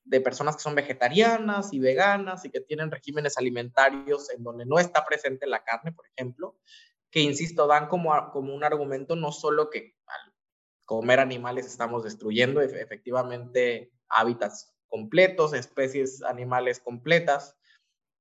de 0.09 0.21
personas 0.21 0.55
que 0.55 0.63
son 0.63 0.75
vegetarianas 0.75 1.71
y 1.73 1.79
veganas 1.79 2.43
y 2.45 2.49
que 2.49 2.61
tienen 2.61 2.91
regímenes 2.91 3.37
alimentarios 3.37 4.29
en 4.31 4.43
donde 4.43 4.65
no 4.65 4.79
está 4.79 5.05
presente 5.05 5.47
la 5.47 5.63
carne, 5.63 5.91
por 5.91 6.05
ejemplo, 6.07 6.57
que, 7.11 7.21
insisto, 7.21 7.67
dan 7.67 7.87
como, 7.87 8.31
como 8.31 8.53
un 8.53 8.63
argumento 8.63 9.15
no 9.15 9.31
solo 9.31 9.69
que 9.69 9.95
al 10.05 10.33
comer 10.85 11.19
animales 11.19 11.65
estamos 11.65 12.03
destruyendo 12.03 12.61
efectivamente 12.61 13.91
hábitats 14.07 14.73
completos, 14.87 15.53
especies 15.53 16.23
animales 16.23 16.79
completas, 16.79 17.55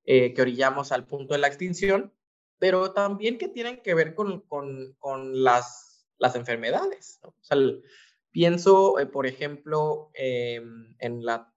eh, 0.05 0.33
que 0.33 0.41
orillamos 0.41 0.91
al 0.91 1.07
punto 1.07 1.33
de 1.33 1.39
la 1.39 1.47
extinción, 1.47 2.13
pero 2.59 2.93
también 2.93 3.37
que 3.37 3.47
tienen 3.47 3.81
que 3.81 3.93
ver 3.93 4.13
con, 4.15 4.41
con, 4.41 4.93
con 4.99 5.43
las 5.43 5.89
las 6.19 6.35
enfermedades. 6.35 7.19
Pienso, 8.31 8.99
eh, 8.99 9.07
por 9.07 9.25
ejemplo, 9.25 10.11
em, 10.13 10.95
en, 10.99 11.25
la, 11.25 11.51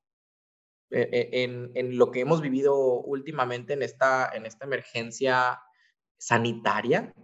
en, 0.93 1.71
en, 1.75 1.97
lo 1.97 2.11
que 2.11 2.21
hemos 2.21 2.41
vivido 2.41 2.77
últimamente 3.01 3.73
en 3.73 3.83
esta, 3.83 4.31
en 4.33 4.47
esta 4.47 4.67
emergencia 4.67 5.61
sanitaria 6.19 7.15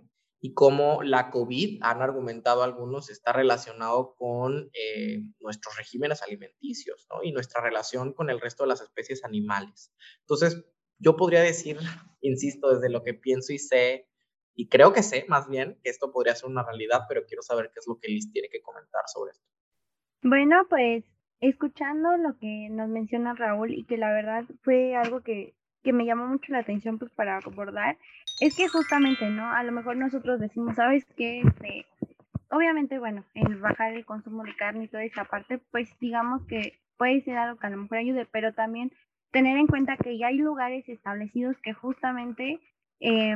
y 0.41 0.55
cómo 0.55 1.03
la 1.03 1.31
COVID, 1.31 1.81
han 1.83 2.01
argumentado 2.01 2.63
algunos, 2.63 3.11
está 3.11 3.33
relacionado 3.33 4.15
con 4.17 4.71
eh, 4.73 5.23
nuestros 5.41 5.77
regímenes 5.77 6.23
alimenticios 6.23 7.07
¿no? 7.11 7.23
y 7.23 7.33
nuestra 7.33 7.61
relación 7.61 8.13
con 8.13 8.31
el 8.31 8.41
resto 8.41 8.63
de 8.63 8.69
las 8.69 8.81
especies 8.81 9.25
animales. 9.25 9.93
Entonces, 10.21 10.65
yo 10.99 11.17
podría 11.17 11.43
decir, 11.43 11.79
insisto, 12.21 12.73
desde 12.75 12.89
lo 12.89 13.03
que 13.03 13.15
pienso 13.15 13.53
y 13.53 13.59
sé, 13.59 14.09
y 14.55 14.69
creo 14.69 14.93
que 14.93 15.03
sé 15.03 15.25
más 15.29 15.49
bien 15.49 15.79
que 15.83 15.91
esto 15.91 16.11
podría 16.11 16.35
ser 16.35 16.49
una 16.49 16.65
realidad, 16.65 17.03
pero 17.09 17.25
quiero 17.27 17.43
saber 17.43 17.71
qué 17.73 17.81
es 17.81 17.87
lo 17.87 17.99
que 17.99 18.09
Liz 18.09 18.31
tiene 18.33 18.49
que 18.49 18.61
comentar 18.61 19.03
sobre 19.07 19.33
esto. 19.33 19.47
Bueno, 20.23 20.67
pues 20.69 21.05
escuchando 21.41 22.17
lo 22.17 22.37
que 22.39 22.69
nos 22.71 22.89
menciona 22.89 23.35
Raúl 23.35 23.73
y 23.73 23.85
que 23.85 23.97
la 23.97 24.13
verdad 24.13 24.45
fue 24.63 24.97
algo 24.97 25.21
que, 25.21 25.55
que 25.83 25.93
me 25.93 26.05
llamó 26.05 26.27
mucho 26.27 26.53
la 26.53 26.59
atención 26.59 26.99
pues 26.99 27.11
para 27.13 27.37
abordar, 27.39 27.97
es 28.41 28.57
que 28.57 28.69
justamente, 28.69 29.29
¿no? 29.31 29.51
A 29.53 29.63
lo 29.63 29.73
mejor 29.73 29.97
nosotros 29.97 30.41
decimos, 30.41 30.77
¿sabes 30.77 31.05
qué? 31.17 31.41
Este, 31.41 31.87
obviamente, 32.51 32.99
bueno, 32.99 33.25
el 33.35 33.57
bajar 33.57 33.95
el 33.95 34.05
consumo 34.05 34.45
de 34.45 34.55
carne 34.57 34.85
y 34.85 34.89
toda 34.89 35.05
esa 35.05 35.25
parte, 35.25 35.59
pues 35.71 35.89
digamos 36.01 36.45
que 36.47 36.79
puede 36.97 37.21
ser 37.23 37.37
algo 37.37 37.59
que 37.59 37.67
a 37.67 37.71
lo 37.71 37.79
mejor 37.79 37.99
ayude, 37.99 38.27
pero 38.31 38.53
también 38.53 38.93
tener 39.31 39.59
en 39.59 39.67
cuenta 39.67 39.97
que 39.97 40.19
ya 40.19 40.29
hay 40.29 40.39
lugares 40.39 40.89
establecidos 40.89 41.57
que 41.61 41.73
justamente 41.73 42.61
eh, 43.01 43.35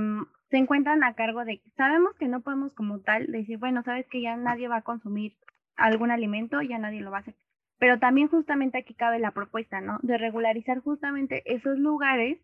se 0.51 0.57
encuentran 0.57 1.05
a 1.05 1.15
cargo 1.15 1.45
de, 1.45 1.63
sabemos 1.77 2.15
que 2.19 2.29
no 2.29 2.41
podemos 2.41 2.75
como 2.75 3.01
tal 3.01 3.27
decir, 3.27 3.59
bueno, 3.59 3.83
sabes 3.83 4.07
que 4.09 4.21
ya 4.21 4.37
nadie 4.37 4.69
va 4.69 4.79
a 4.79 4.83
consumir 4.83 5.37
algún 5.77 6.11
alimento, 6.11 6.61
ya 6.63 6.79
nadie 6.79 7.01
lo 7.01 7.11
va 7.11 7.19
a 7.19 7.21
hacer. 7.21 7.35
Pero 7.83 7.99
también 7.99 8.29
justamente 8.29 8.79
aquí 8.79 8.95
cabe 8.95 9.19
la 9.19 9.33
propuesta, 9.33 9.81
¿no? 9.81 9.99
De 10.03 10.17
regularizar 10.17 10.79
justamente 10.79 11.43
esos 11.53 11.81
lugares 11.81 12.39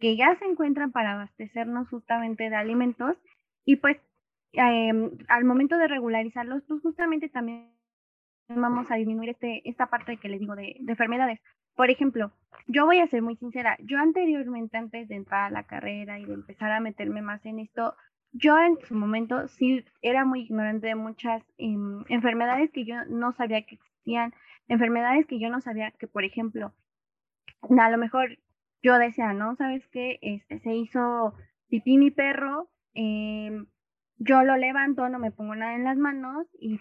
que 0.00 0.16
ya 0.16 0.34
se 0.40 0.46
encuentran 0.46 0.90
para 0.90 1.12
abastecernos 1.12 1.88
justamente 1.88 2.50
de 2.50 2.56
alimentos 2.56 3.16
y 3.64 3.76
pues 3.76 3.98
em, 4.50 5.12
al 5.28 5.44
momento 5.44 5.78
de 5.78 5.86
regularizarlos, 5.86 6.64
pues 6.66 6.82
justamente 6.82 7.28
también 7.28 7.70
vamos 8.48 8.90
a 8.90 8.96
disminuir 8.96 9.28
este, 9.28 9.62
esta 9.64 9.86
parte 9.86 10.16
que 10.16 10.28
les 10.28 10.40
digo 10.40 10.56
de, 10.56 10.74
de 10.80 10.90
enfermedades. 10.90 11.38
Por 11.76 11.88
ejemplo, 11.88 12.32
yo 12.66 12.84
voy 12.84 12.98
a 12.98 13.06
ser 13.06 13.22
muy 13.22 13.36
sincera, 13.36 13.76
yo 13.84 13.96
anteriormente, 13.96 14.76
antes 14.76 15.06
de 15.06 15.14
entrar 15.14 15.44
a 15.44 15.50
la 15.50 15.68
carrera 15.68 16.18
y 16.18 16.24
de 16.24 16.34
empezar 16.34 16.72
a 16.72 16.80
meterme 16.80 17.22
más 17.22 17.46
en 17.46 17.60
esto, 17.60 17.94
yo 18.32 18.58
en 18.58 18.76
su 18.88 18.96
momento 18.96 19.46
sí 19.46 19.84
era 20.02 20.24
muy 20.24 20.40
ignorante 20.40 20.88
de 20.88 20.96
muchas 20.96 21.44
em, 21.58 22.04
enfermedades 22.08 22.72
que 22.72 22.84
yo 22.84 23.04
no 23.04 23.30
sabía 23.34 23.62
que 23.62 23.78
enfermedades 24.68 25.26
que 25.26 25.38
yo 25.38 25.50
no 25.50 25.60
sabía 25.60 25.90
que, 25.92 26.06
por 26.06 26.24
ejemplo, 26.24 26.72
a 27.62 27.90
lo 27.90 27.98
mejor 27.98 28.38
yo 28.82 28.98
decía, 28.98 29.32
¿no? 29.32 29.56
¿Sabes 29.56 29.86
qué? 29.88 30.18
Este, 30.22 30.60
se 30.60 30.74
hizo 30.74 31.34
pipí 31.68 31.98
mi 31.98 32.10
perro, 32.10 32.70
em, 32.94 33.66
yo 34.18 34.42
lo 34.42 34.56
levanto, 34.56 35.08
no 35.08 35.18
me 35.18 35.30
pongo 35.30 35.54
nada 35.54 35.74
en 35.74 35.84
las 35.84 35.96
manos 35.96 36.46
y 36.58 36.80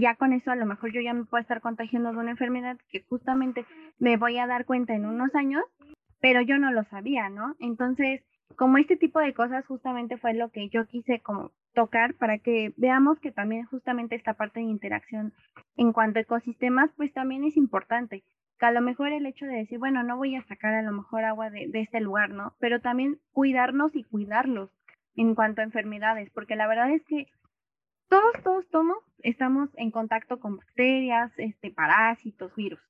ya 0.00 0.14
con 0.16 0.32
eso 0.32 0.50
a 0.50 0.56
lo 0.56 0.66
mejor 0.66 0.92
yo 0.92 1.00
ya 1.00 1.12
me 1.12 1.24
puedo 1.24 1.42
estar 1.42 1.60
contagiando 1.60 2.12
de 2.12 2.18
una 2.18 2.30
enfermedad 2.30 2.78
que 2.90 3.02
justamente 3.02 3.66
me 3.98 4.16
voy 4.16 4.38
a 4.38 4.46
dar 4.46 4.64
cuenta 4.64 4.94
en 4.94 5.04
unos 5.04 5.34
años, 5.34 5.64
pero 6.20 6.40
yo 6.40 6.58
no 6.58 6.72
lo 6.72 6.84
sabía, 6.84 7.28
¿no? 7.28 7.54
Entonces, 7.58 8.22
como 8.56 8.78
este 8.78 8.96
tipo 8.96 9.18
de 9.20 9.34
cosas 9.34 9.66
justamente 9.66 10.16
fue 10.16 10.34
lo 10.34 10.50
que 10.50 10.68
yo 10.68 10.86
quise 10.86 11.20
como 11.20 11.52
tocar 11.74 12.14
para 12.14 12.38
que 12.38 12.72
veamos 12.76 13.18
que 13.20 13.32
también 13.32 13.66
justamente 13.66 14.14
esta 14.14 14.34
parte 14.34 14.60
de 14.60 14.66
interacción 14.66 15.32
en 15.76 15.92
cuanto 15.92 16.18
a 16.18 16.22
ecosistemas, 16.22 16.90
pues 16.96 17.12
también 17.12 17.44
es 17.44 17.56
importante. 17.56 18.24
Que 18.58 18.66
a 18.66 18.72
lo 18.72 18.80
mejor 18.80 19.12
el 19.12 19.26
hecho 19.26 19.46
de 19.46 19.56
decir, 19.56 19.78
bueno, 19.78 20.02
no 20.02 20.16
voy 20.16 20.36
a 20.36 20.44
sacar 20.44 20.74
a 20.74 20.82
lo 20.82 20.92
mejor 20.92 21.24
agua 21.24 21.50
de, 21.50 21.68
este 21.74 22.00
lugar, 22.00 22.30
¿no? 22.30 22.54
Pero 22.60 22.80
también 22.80 23.18
cuidarnos 23.32 23.94
y 23.96 24.04
cuidarlos 24.04 24.70
en 25.16 25.34
cuanto 25.34 25.60
a 25.60 25.64
enfermedades, 25.64 26.30
porque 26.30 26.56
la 26.56 26.66
verdad 26.66 26.90
es 26.90 27.04
que 27.04 27.26
todos, 28.08 28.32
todos, 28.42 28.68
todos 28.68 28.96
estamos 29.18 29.70
en 29.74 29.90
contacto 29.90 30.38
con 30.38 30.56
bacterias, 30.56 31.32
este, 31.36 31.70
parásitos, 31.70 32.54
virus. 32.54 32.80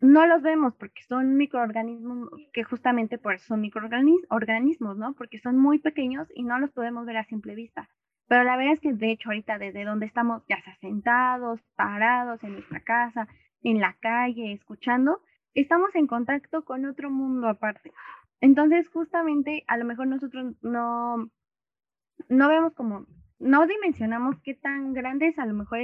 No 0.00 0.26
los 0.26 0.42
vemos 0.42 0.74
porque 0.74 1.02
son 1.02 1.36
microorganismos, 1.36 2.30
que 2.52 2.64
justamente 2.64 3.18
por 3.18 3.34
eso 3.34 3.46
son 3.46 3.60
microorganismos, 3.60 4.96
¿no? 4.96 5.14
Porque 5.14 5.38
son 5.38 5.58
muy 5.58 5.78
pequeños 5.78 6.28
y 6.34 6.42
no 6.42 6.58
los 6.58 6.70
podemos 6.72 7.06
ver 7.06 7.16
a 7.16 7.24
simple 7.24 7.54
vista. 7.54 7.88
Pero 8.28 8.44
la 8.44 8.56
verdad 8.56 8.74
es 8.74 8.80
que, 8.80 8.92
de 8.92 9.12
hecho, 9.12 9.30
ahorita 9.30 9.58
desde 9.58 9.84
donde 9.84 10.06
estamos, 10.06 10.42
ya 10.48 10.60
sea 10.62 10.76
sentados, 10.76 11.60
parados 11.76 12.42
en 12.42 12.54
nuestra 12.54 12.80
casa, 12.80 13.28
en 13.62 13.80
la 13.80 13.94
calle, 14.00 14.52
escuchando, 14.52 15.20
estamos 15.54 15.94
en 15.94 16.06
contacto 16.06 16.64
con 16.64 16.84
otro 16.86 17.10
mundo 17.10 17.48
aparte. 17.48 17.92
Entonces, 18.40 18.88
justamente, 18.88 19.64
a 19.68 19.76
lo 19.76 19.84
mejor 19.84 20.08
nosotros 20.08 20.54
no, 20.62 21.30
no 22.28 22.48
vemos 22.48 22.74
como 22.74 23.06
no 23.38 23.66
dimensionamos 23.66 24.36
qué 24.42 24.54
tan 24.54 24.92
grande 24.92 25.28
es 25.28 25.38
a 25.38 25.46
lo 25.46 25.54
mejor 25.54 25.80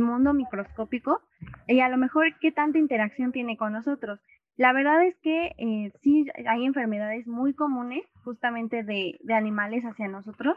mundo 0.00 0.34
microscópico 0.34 1.20
y 1.66 1.80
a 1.80 1.88
lo 1.88 1.96
mejor 1.96 2.38
qué 2.40 2.52
tanta 2.52 2.78
interacción 2.78 3.32
tiene 3.32 3.56
con 3.56 3.72
nosotros. 3.72 4.20
La 4.56 4.72
verdad 4.72 5.04
es 5.04 5.16
que 5.18 5.54
eh, 5.58 5.92
sí 6.02 6.26
hay 6.46 6.64
enfermedades 6.64 7.26
muy 7.26 7.54
comunes 7.54 8.04
justamente 8.24 8.82
de, 8.82 9.18
animales 9.32 9.84
hacia 9.84 10.08
nosotros 10.08 10.56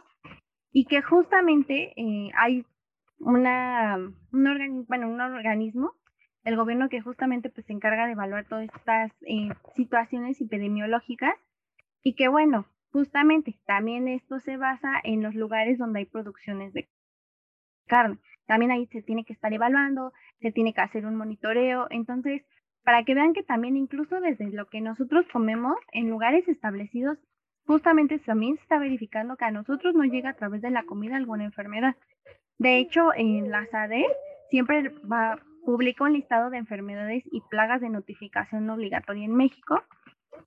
y 0.71 0.85
que 0.85 1.01
justamente 1.01 1.93
eh, 1.95 2.31
hay 2.35 2.65
una, 3.19 3.97
un, 4.31 4.85
bueno, 4.87 5.09
un 5.09 5.21
organismo, 5.21 5.93
el 6.43 6.55
gobierno 6.55 6.89
que 6.89 7.01
justamente 7.01 7.49
pues, 7.49 7.67
se 7.67 7.73
encarga 7.73 8.07
de 8.07 8.13
evaluar 8.13 8.45
todas 8.45 8.67
estas 8.75 9.11
eh, 9.27 9.49
situaciones 9.75 10.41
epidemiológicas 10.41 11.35
y 12.03 12.15
que 12.15 12.27
bueno, 12.27 12.65
Justamente, 12.91 13.57
también 13.65 14.09
esto 14.09 14.39
se 14.39 14.57
basa 14.57 14.99
en 15.03 15.23
los 15.23 15.33
lugares 15.33 15.77
donde 15.77 15.99
hay 15.99 16.05
producciones 16.05 16.73
de 16.73 16.89
carne. 17.87 18.17
También 18.51 18.71
ahí 18.71 18.85
se 18.87 19.01
tiene 19.01 19.23
que 19.23 19.31
estar 19.31 19.53
evaluando, 19.53 20.11
se 20.41 20.51
tiene 20.51 20.73
que 20.73 20.81
hacer 20.81 21.05
un 21.05 21.15
monitoreo. 21.15 21.87
Entonces, 21.89 22.41
para 22.83 23.05
que 23.05 23.15
vean 23.15 23.31
que 23.31 23.43
también 23.43 23.77
incluso 23.77 24.19
desde 24.19 24.51
lo 24.51 24.65
que 24.65 24.81
nosotros 24.81 25.25
comemos 25.31 25.77
en 25.93 26.09
lugares 26.09 26.45
establecidos, 26.49 27.17
justamente 27.65 28.19
también 28.19 28.57
se 28.57 28.63
está 28.63 28.77
verificando 28.77 29.37
que 29.37 29.45
a 29.45 29.51
nosotros 29.51 29.95
no 29.95 30.03
llega 30.03 30.31
a 30.31 30.35
través 30.35 30.61
de 30.61 30.69
la 30.69 30.83
comida 30.83 31.15
alguna 31.15 31.45
enfermedad. 31.45 31.95
De 32.57 32.77
hecho, 32.79 33.13
en 33.15 33.49
la 33.49 33.65
SADE 33.67 34.05
siempre 34.49 34.89
va, 35.09 35.39
publica 35.63 36.03
un 36.03 36.11
listado 36.11 36.49
de 36.49 36.57
enfermedades 36.57 37.23
y 37.31 37.39
plagas 37.49 37.79
de 37.79 37.87
notificación 37.87 38.69
obligatoria 38.69 39.23
en 39.23 39.33
México, 39.33 39.81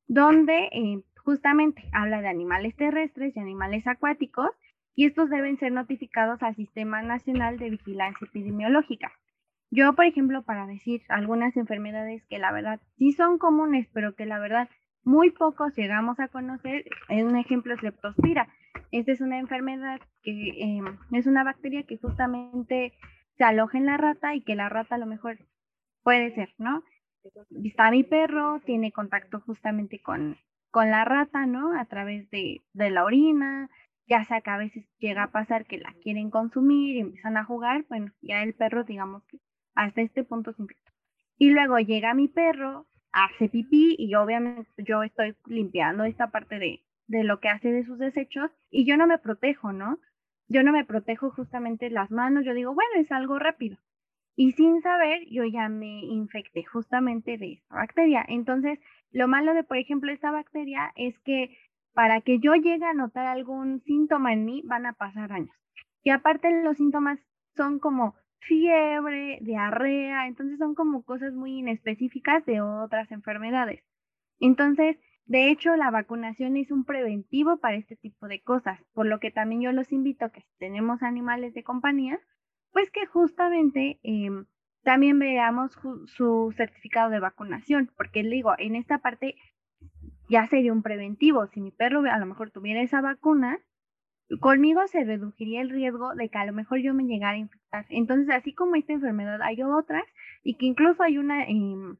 donde 0.08 0.68
eh, 0.72 1.02
Justamente 1.24 1.82
habla 1.92 2.20
de 2.20 2.28
animales 2.28 2.76
terrestres 2.76 3.34
y 3.34 3.40
animales 3.40 3.86
acuáticos 3.86 4.50
y 4.94 5.06
estos 5.06 5.30
deben 5.30 5.58
ser 5.58 5.72
notificados 5.72 6.42
al 6.42 6.54
Sistema 6.54 7.02
Nacional 7.02 7.58
de 7.58 7.70
Vigilancia 7.70 8.26
Epidemiológica. 8.26 9.12
Yo, 9.70 9.92
por 9.94 10.04
ejemplo, 10.04 10.42
para 10.42 10.66
decir 10.66 11.02
algunas 11.08 11.56
enfermedades 11.56 12.24
que 12.26 12.38
la 12.38 12.52
verdad 12.52 12.80
sí 12.96 13.12
son 13.12 13.38
comunes, 13.38 13.88
pero 13.92 14.14
que 14.14 14.26
la 14.26 14.38
verdad 14.38 14.68
muy 15.02 15.30
pocos 15.30 15.74
llegamos 15.76 16.20
a 16.20 16.28
conocer, 16.28 16.84
un 17.08 17.36
ejemplo 17.36 17.74
es 17.74 17.82
leptospira. 17.82 18.48
Esta 18.90 19.12
es 19.12 19.20
una 19.20 19.38
enfermedad 19.38 20.00
que 20.22 20.50
em, 20.58 20.98
es 21.12 21.26
una 21.26 21.44
bacteria 21.44 21.82
que 21.82 21.98
justamente 21.98 22.92
se 23.36 23.44
aloja 23.44 23.78
en 23.78 23.86
la 23.86 23.96
rata 23.96 24.34
y 24.34 24.42
que 24.42 24.54
la 24.54 24.68
rata 24.68 24.94
a 24.94 24.98
lo 24.98 25.06
mejor 25.06 25.38
puede 26.02 26.34
ser, 26.34 26.54
¿no? 26.58 26.82
está 27.64 27.90
mi 27.90 28.04
perro, 28.04 28.60
tiene 28.64 28.92
contacto 28.92 29.40
justamente 29.40 30.00
con, 30.00 30.36
con 30.70 30.90
la 30.90 31.04
rata, 31.04 31.46
¿no? 31.46 31.78
A 31.78 31.86
través 31.86 32.28
de, 32.30 32.62
de 32.72 32.90
la 32.90 33.04
orina, 33.04 33.70
ya 34.06 34.24
sea 34.24 34.40
que 34.40 34.50
a 34.50 34.58
veces 34.58 34.86
llega 34.98 35.24
a 35.24 35.30
pasar 35.30 35.66
que 35.66 35.78
la 35.78 35.94
quieren 36.02 36.30
consumir 36.30 36.96
y 36.96 37.00
empiezan 37.00 37.36
a 37.36 37.44
jugar, 37.44 37.84
bueno, 37.88 38.12
ya 38.20 38.42
el 38.42 38.54
perro, 38.54 38.84
digamos 38.84 39.24
que 39.24 39.38
hasta 39.74 40.02
este 40.02 40.24
punto 40.24 40.52
se 40.52 40.62
infectó. 40.62 40.92
Y 41.38 41.50
luego 41.50 41.78
llega 41.78 42.14
mi 42.14 42.28
perro, 42.28 42.86
hace 43.12 43.48
pipí 43.48 43.96
y 43.98 44.14
obviamente 44.14 44.70
yo 44.78 45.02
estoy 45.02 45.36
limpiando 45.46 46.04
esta 46.04 46.30
parte 46.30 46.58
de, 46.58 46.84
de 47.06 47.24
lo 47.24 47.40
que 47.40 47.48
hace 47.48 47.72
de 47.72 47.84
sus 47.84 47.98
desechos 47.98 48.50
y 48.70 48.84
yo 48.86 48.96
no 48.96 49.06
me 49.06 49.18
protejo, 49.18 49.72
¿no? 49.72 49.98
Yo 50.48 50.62
no 50.62 50.72
me 50.72 50.84
protejo 50.84 51.30
justamente 51.30 51.90
las 51.90 52.10
manos, 52.10 52.44
yo 52.44 52.54
digo, 52.54 52.74
bueno, 52.74 52.90
es 52.96 53.10
algo 53.10 53.38
rápido. 53.38 53.78
Y 54.36 54.52
sin 54.52 54.82
saber, 54.82 55.24
yo 55.30 55.44
ya 55.44 55.68
me 55.68 56.04
infecté 56.04 56.64
justamente 56.64 57.38
de 57.38 57.52
esta 57.52 57.76
bacteria. 57.76 58.24
Entonces, 58.26 58.80
lo 59.12 59.28
malo 59.28 59.54
de, 59.54 59.62
por 59.62 59.76
ejemplo, 59.76 60.12
esta 60.12 60.32
bacteria 60.32 60.92
es 60.96 61.16
que 61.20 61.56
para 61.94 62.20
que 62.20 62.40
yo 62.40 62.54
llegue 62.54 62.84
a 62.84 62.92
notar 62.92 63.26
algún 63.26 63.80
síntoma 63.82 64.32
en 64.32 64.44
mí, 64.44 64.62
van 64.64 64.84
a 64.86 64.92
pasar 64.92 65.32
años. 65.32 65.56
Y 66.02 66.10
aparte 66.10 66.62
los 66.62 66.76
síntomas 66.76 67.18
son 67.54 67.78
como 67.78 68.16
fiebre, 68.40 69.38
diarrea, 69.40 70.26
entonces 70.26 70.58
son 70.58 70.74
como 70.74 71.02
cosas 71.02 71.32
muy 71.32 71.58
inespecíficas 71.58 72.44
de 72.44 72.60
otras 72.60 73.10
enfermedades. 73.10 73.82
Entonces, 74.38 74.98
de 75.26 75.50
hecho, 75.50 75.74
la 75.76 75.90
vacunación 75.90 76.56
es 76.56 76.70
un 76.70 76.84
preventivo 76.84 77.56
para 77.58 77.76
este 77.76 77.96
tipo 77.96 78.28
de 78.28 78.42
cosas, 78.42 78.78
por 78.92 79.06
lo 79.06 79.20
que 79.20 79.30
también 79.30 79.62
yo 79.62 79.72
los 79.72 79.90
invito 79.92 80.30
que 80.30 80.42
si 80.42 80.58
tenemos 80.58 81.02
animales 81.02 81.54
de 81.54 81.62
compañía, 81.62 82.20
pues 82.72 82.90
que 82.90 83.06
justamente 83.06 84.00
em, 84.02 84.44
también 84.82 85.18
veamos 85.18 85.78
su 86.06 86.52
certificado 86.56 87.08
de 87.08 87.20
vacunación, 87.20 87.90
porque 87.96 88.22
digo, 88.22 88.52
en 88.58 88.76
esta 88.76 88.98
parte 88.98 89.36
ya 90.34 90.48
sería 90.48 90.72
un 90.72 90.82
preventivo. 90.82 91.46
Si 91.46 91.60
mi 91.60 91.70
perro 91.70 92.00
a 92.10 92.18
lo 92.18 92.26
mejor 92.26 92.50
tuviera 92.50 92.82
esa 92.82 93.00
vacuna, 93.00 93.60
conmigo 94.40 94.84
se 94.88 95.04
reduciría 95.04 95.60
el 95.60 95.70
riesgo 95.70 96.12
de 96.16 96.28
que 96.28 96.38
a 96.38 96.44
lo 96.44 96.52
mejor 96.52 96.80
yo 96.80 96.92
me 96.92 97.04
llegara 97.04 97.34
a 97.34 97.38
infectar. 97.38 97.86
Entonces, 97.88 98.34
así 98.34 98.52
como 98.52 98.74
esta 98.74 98.92
enfermedad, 98.92 99.40
hay 99.42 99.62
otras 99.62 100.02
y 100.42 100.56
que 100.56 100.66
incluso 100.66 101.04
hay 101.04 101.18
una... 101.18 101.44
Em, 101.44 101.96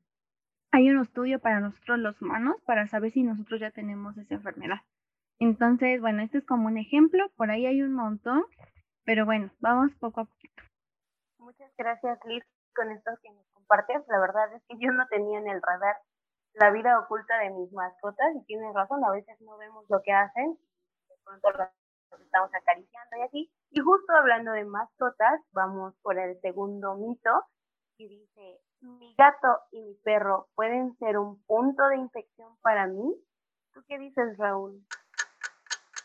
hay 0.73 0.91
un 0.91 1.01
estudio 1.01 1.39
para 1.39 1.61
nosotros 1.61 2.01
los 2.01 2.21
humanos 2.21 2.57
para 2.67 2.89
saber 2.89 3.13
si 3.13 3.23
nosotros 3.23 3.61
ya 3.61 3.71
tenemos 3.71 4.19
esa 4.19 4.35
enfermedad. 4.35 4.81
Entonces, 5.39 6.01
bueno, 6.01 6.21
este 6.21 6.39
es 6.39 6.45
como 6.45 6.67
un 6.67 6.77
ejemplo, 6.77 7.31
por 7.37 7.53
ahí 7.53 7.67
hay 7.67 7.83
un 7.83 7.93
montón, 7.93 8.43
pero 9.05 9.25
bueno, 9.25 9.53
vamos 9.61 9.95
poco 10.01 10.23
a 10.23 10.25
poquito. 10.25 10.61
Muchas 11.39 11.71
gracias 11.79 12.19
Liz 12.25 12.43
con 12.75 12.91
esto 12.91 13.13
que 13.23 13.31
nos 13.31 13.47
compartes. 13.53 14.03
La 14.09 14.19
verdad 14.19 14.53
es 14.57 14.63
que 14.69 14.77
yo 14.85 14.91
no 14.91 15.07
tenía 15.07 15.39
en 15.39 15.47
el 15.47 15.63
radar 15.63 15.95
la 16.55 16.71
vida 16.71 16.99
oculta 16.99 17.39
de 17.39 17.51
mis 17.51 17.73
mascotas 17.73 18.35
y 18.37 18.45
tienes 18.45 18.73
razón, 18.75 19.05
a 19.05 19.11
veces 19.11 19.41
no 19.41 19.57
vemos 19.59 19.85
lo 19.89 20.01
que 20.03 20.13
hacen, 20.13 20.59
de 21.09 21.15
pronto 21.25 21.51
los 21.51 21.69
estamos 22.25 22.51
acariciando 22.55 23.17
y 23.17 23.23
así. 23.23 23.53
Y 23.71 23.81
justo 23.81 24.13
hablando 24.13 24.53
de 24.53 24.65
mascotas, 24.65 25.41
vamos 25.53 25.95
por 26.03 26.19
el 26.19 26.41
segundo 26.41 26.95
mito 26.97 27.31
y 27.97 28.09
dice, 28.09 28.61
mi 28.81 29.15
gato 29.17 29.49
y 29.73 29.83
mi 29.83 29.95
perro 29.95 30.49
pueden 30.55 30.97
ser 30.99 31.19
un 31.19 31.43
punto 31.45 31.89
de 31.89 31.97
infección 31.97 32.57
para 32.63 32.87
mí. 32.87 33.15
¿Tú 33.73 33.83
qué 33.89 33.99
dices, 33.99 34.37
Raúl? 34.39 34.85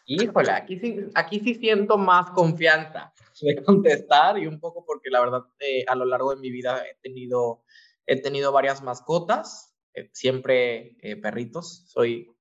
Híjole, 0.05 0.51
aquí 0.51 0.79
sí, 0.79 1.11
aquí 1.13 1.39
sí 1.39 1.53
siento 1.53 1.97
más 1.97 2.31
confianza 2.31 3.13
de 3.41 3.63
contestar 3.63 4.37
y 4.39 4.47
un 4.47 4.59
poco 4.59 4.83
porque 4.85 5.09
la 5.09 5.19
verdad 5.19 5.43
eh, 5.59 5.85
a 5.87 5.95
lo 5.95 6.05
largo 6.05 6.33
de 6.33 6.41
mi 6.41 6.49
vida 6.49 6.83
he 6.85 6.95
tenido, 7.01 7.63
he 8.05 8.21
tenido 8.21 8.51
varias 8.51 8.81
mascotas, 8.81 9.68
eh, 9.93 10.09
siempre 10.13 10.97
eh, 11.01 11.15
perritos, 11.15 11.85
soy 11.87 12.35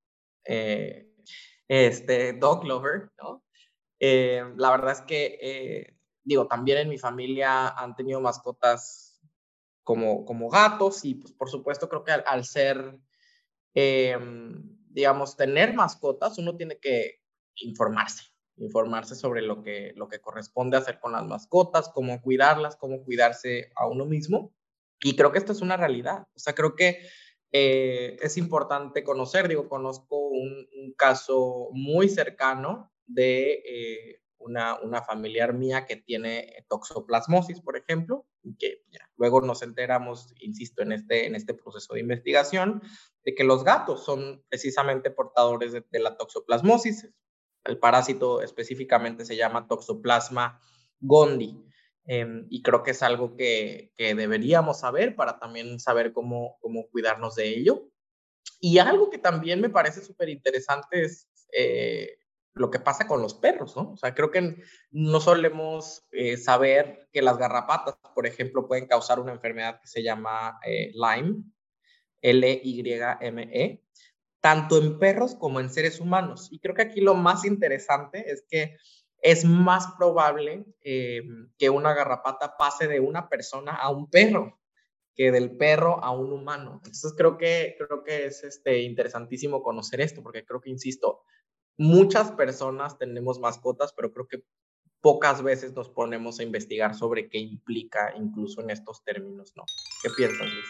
este, 1.69 2.33
dog 2.33 2.65
lover, 2.65 3.11
¿no? 3.19 3.45
la 4.01 4.71
verdad 4.71 4.93
es 4.93 5.03
que, 5.03 5.99
digo, 6.23 6.47
también 6.47 6.79
en 6.79 6.89
mi 6.89 6.97
familia 6.97 7.69
han 7.69 7.95
tenido 7.97 8.21
mascotas 8.21 9.09
como, 9.89 10.27
como 10.27 10.51
gatos 10.51 11.07
y 11.07 11.15
pues 11.15 11.33
por 11.33 11.49
supuesto 11.49 11.89
creo 11.89 12.05
que 12.05 12.13
al, 12.13 12.45
ser, 12.45 12.99
em, 13.73 14.77
digamos, 14.91 15.35
tener 15.35 15.73
mascotas, 15.73 16.37
uno 16.37 16.59
tiene 16.59 16.79
que 16.79 17.23
informarse, 17.55 18.25
informarse 18.57 19.15
sobre 19.15 19.41
lo 19.41 19.63
que, 19.63 19.95
lo 19.97 20.09
que 20.09 20.21
corresponde 20.21 20.77
hacer 20.77 21.01
con 21.01 21.13
las 21.13 21.25
mascotas, 21.25 21.89
cómo 21.89 22.21
cuidarlas, 22.21 22.77
cómo 22.77 23.03
cuidarse 23.03 23.73
a 23.77 23.87
uno 23.87 24.05
mismo. 24.05 24.55
Y 25.01 25.17
creo 25.17 25.33
que 25.33 25.39
esto 25.39 25.53
es 25.53 25.63
una 25.63 25.79
realidad. 25.79 26.27
O 26.35 26.39
sea, 26.39 26.55
creo 26.55 26.77
que 26.77 27.01
eh, 27.53 28.17
es 28.21 28.37
importante 28.37 29.03
conocer, 29.03 29.49
digo, 29.49 29.69
conozco 29.69 30.19
un, 30.29 30.67
caso 30.97 31.69
muy 31.73 32.09
cercano 32.09 32.93
de 33.07 33.63
eh, 33.65 34.23
una, 34.39 34.79
una, 34.81 35.03
familiar 35.03 35.55
mía 35.55 35.87
que 35.87 35.97
tiene 35.97 36.65
toxoplasmosis, 36.69 37.61
por 37.61 37.77
ejemplo, 37.77 38.27
que 38.59 38.83
luego 39.17 39.41
nos 39.41 39.63
enteramos, 39.63 40.35
insisto, 40.41 40.83
en 40.83 40.93
este, 40.93 41.27
en 41.27 41.35
este 41.35 41.55
proceso 41.55 41.95
de 41.95 42.01
investigación, 42.01 42.83
de 43.25 43.35
que 43.35 43.45
los 43.45 43.65
gatos 43.65 44.05
son 44.05 44.45
precisamente 44.49 45.11
portadores 45.11 45.73
de, 45.73 46.01
la 46.01 46.17
toxoplasmosis. 46.17 47.09
El 47.65 47.79
parásito 47.79 48.43
específicamente 48.43 49.25
se 49.25 49.37
llama 49.37 49.67
toxoplasma 49.69 50.61
gondii. 51.01 51.65
Em, 52.11 52.47
y 52.49 52.63
creo 52.63 52.83
que 52.83 52.93
es 52.93 53.03
algo 53.03 53.37
que, 53.37 53.93
que, 53.95 54.15
deberíamos 54.15 54.81
saber 54.81 55.15
para 55.15 55.39
también 55.39 55.79
saber 55.79 56.15
cómo, 56.15 56.57
cómo 56.63 56.89
cuidarnos 56.89 57.35
de 57.35 57.49
ello. 57.49 57.91
Y 58.61 58.79
algo 58.79 59.11
que 59.11 59.19
también 59.19 59.61
me 59.61 59.69
parece 59.69 60.01
súper 60.01 60.31
interesante 60.31 61.03
es 61.03 61.29
eh, 61.53 62.19
lo 62.55 62.71
que 62.71 62.79
pasa 62.79 63.07
con 63.07 63.21
los 63.21 63.35
perros, 63.35 63.77
¿no? 63.77 63.93
O 63.93 63.97
sea, 63.99 64.15
creo 64.15 64.31
que 64.31 64.57
no 64.91 65.21
solemos 65.21 66.07
eh, 66.11 66.39
saber 66.39 67.09
que 67.13 67.21
las 67.21 67.37
garrapatas, 67.37 67.97
por 68.15 68.27
ejemplo, 68.27 68.67
pueden 68.67 68.87
causar 68.87 69.21
una 69.21 69.33
enfermedad 69.33 69.79
que 69.79 69.87
se 69.87 70.03
llama 70.03 70.59
eh, 70.65 70.93
Lyme, 70.95 71.45
L-Y-M-E, 72.23 73.83
tanto 74.41 74.79
en 74.79 74.99
perros 74.99 75.35
como 75.35 75.61
en 75.61 75.69
seres 75.69 76.01
humanos. 76.01 76.49
Y 76.51 76.59
creo 76.59 76.75
que 76.75 76.83
aquí 76.83 77.03
lo 77.03 77.15
más 77.15 77.45
interesante 77.45 78.33
es 78.33 78.47
que 78.49 78.79
es 79.21 79.45
más 79.45 79.89
probable 79.99 80.65
eh, 80.83 81.23
que 81.59 81.71
una 81.71 81.95
garrapata 81.95 82.57
pase 82.57 82.87
de 82.87 83.01
una 83.01 83.29
persona 83.29 83.75
a 83.75 83.91
un 83.91 84.09
perro 84.11 84.59
que 85.15 85.33
del 85.33 85.57
perro 85.57 86.03
a 86.03 86.13
un 86.13 86.33
humano. 86.33 86.75
Entonces 86.85 87.13
creo 87.17 87.37
que, 87.37 87.75
creo 87.77 88.05
que 88.05 88.27
es 88.27 88.45
este, 88.45 88.83
interesantísimo 88.83 89.63
conocer 89.63 90.01
esto, 90.01 90.23
porque 90.23 90.45
creo 90.45 90.61
que, 90.61 90.71
insisto, 90.71 91.23
muchas 91.77 92.31
personas 92.33 92.99
tenemos 92.99 93.41
mascotas, 93.41 93.93
pero 93.93 94.13
creo 94.13 94.29
que 94.29 94.45
pocas 95.01 95.43
veces 95.43 95.73
nos 95.75 95.89
ponemos 95.89 96.39
a 96.39 96.45
investigar 96.45 96.95
sobre 96.95 97.29
qué 97.29 97.39
implica 97.39 98.15
incluso 98.17 98.61
en 98.61 98.71
estos 98.71 99.03
términos, 99.05 99.53
¿no? 99.57 99.65
¿Qué 100.03 100.11
piensas, 100.17 100.47
Liz? 100.47 100.65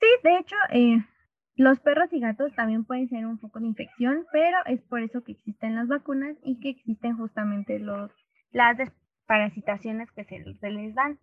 Sí, 0.00 0.06
de 0.22 0.38
hecho, 0.38 0.56
eh, 0.72 1.06
los 1.56 1.78
perros 1.80 2.12
y 2.12 2.20
gatos 2.20 2.54
también 2.54 2.84
pueden 2.84 3.08
ser 3.08 3.26
un 3.26 3.38
foco 3.38 3.60
de 3.60 3.66
infección, 3.66 4.26
pero 4.32 4.58
es 4.66 4.82
por 4.82 5.00
eso 5.00 5.22
que 5.22 5.32
existen 5.32 5.76
las 5.76 5.88
vacunas 5.88 6.36
y 6.42 6.58
que 6.60 6.70
existen 6.70 7.16
justamente 7.16 7.78
los, 7.78 8.10
las 8.50 8.76
desparasitaciones 8.76 10.10
que 10.12 10.24
se, 10.24 10.70
les 10.70 10.94
dan. 10.94 11.18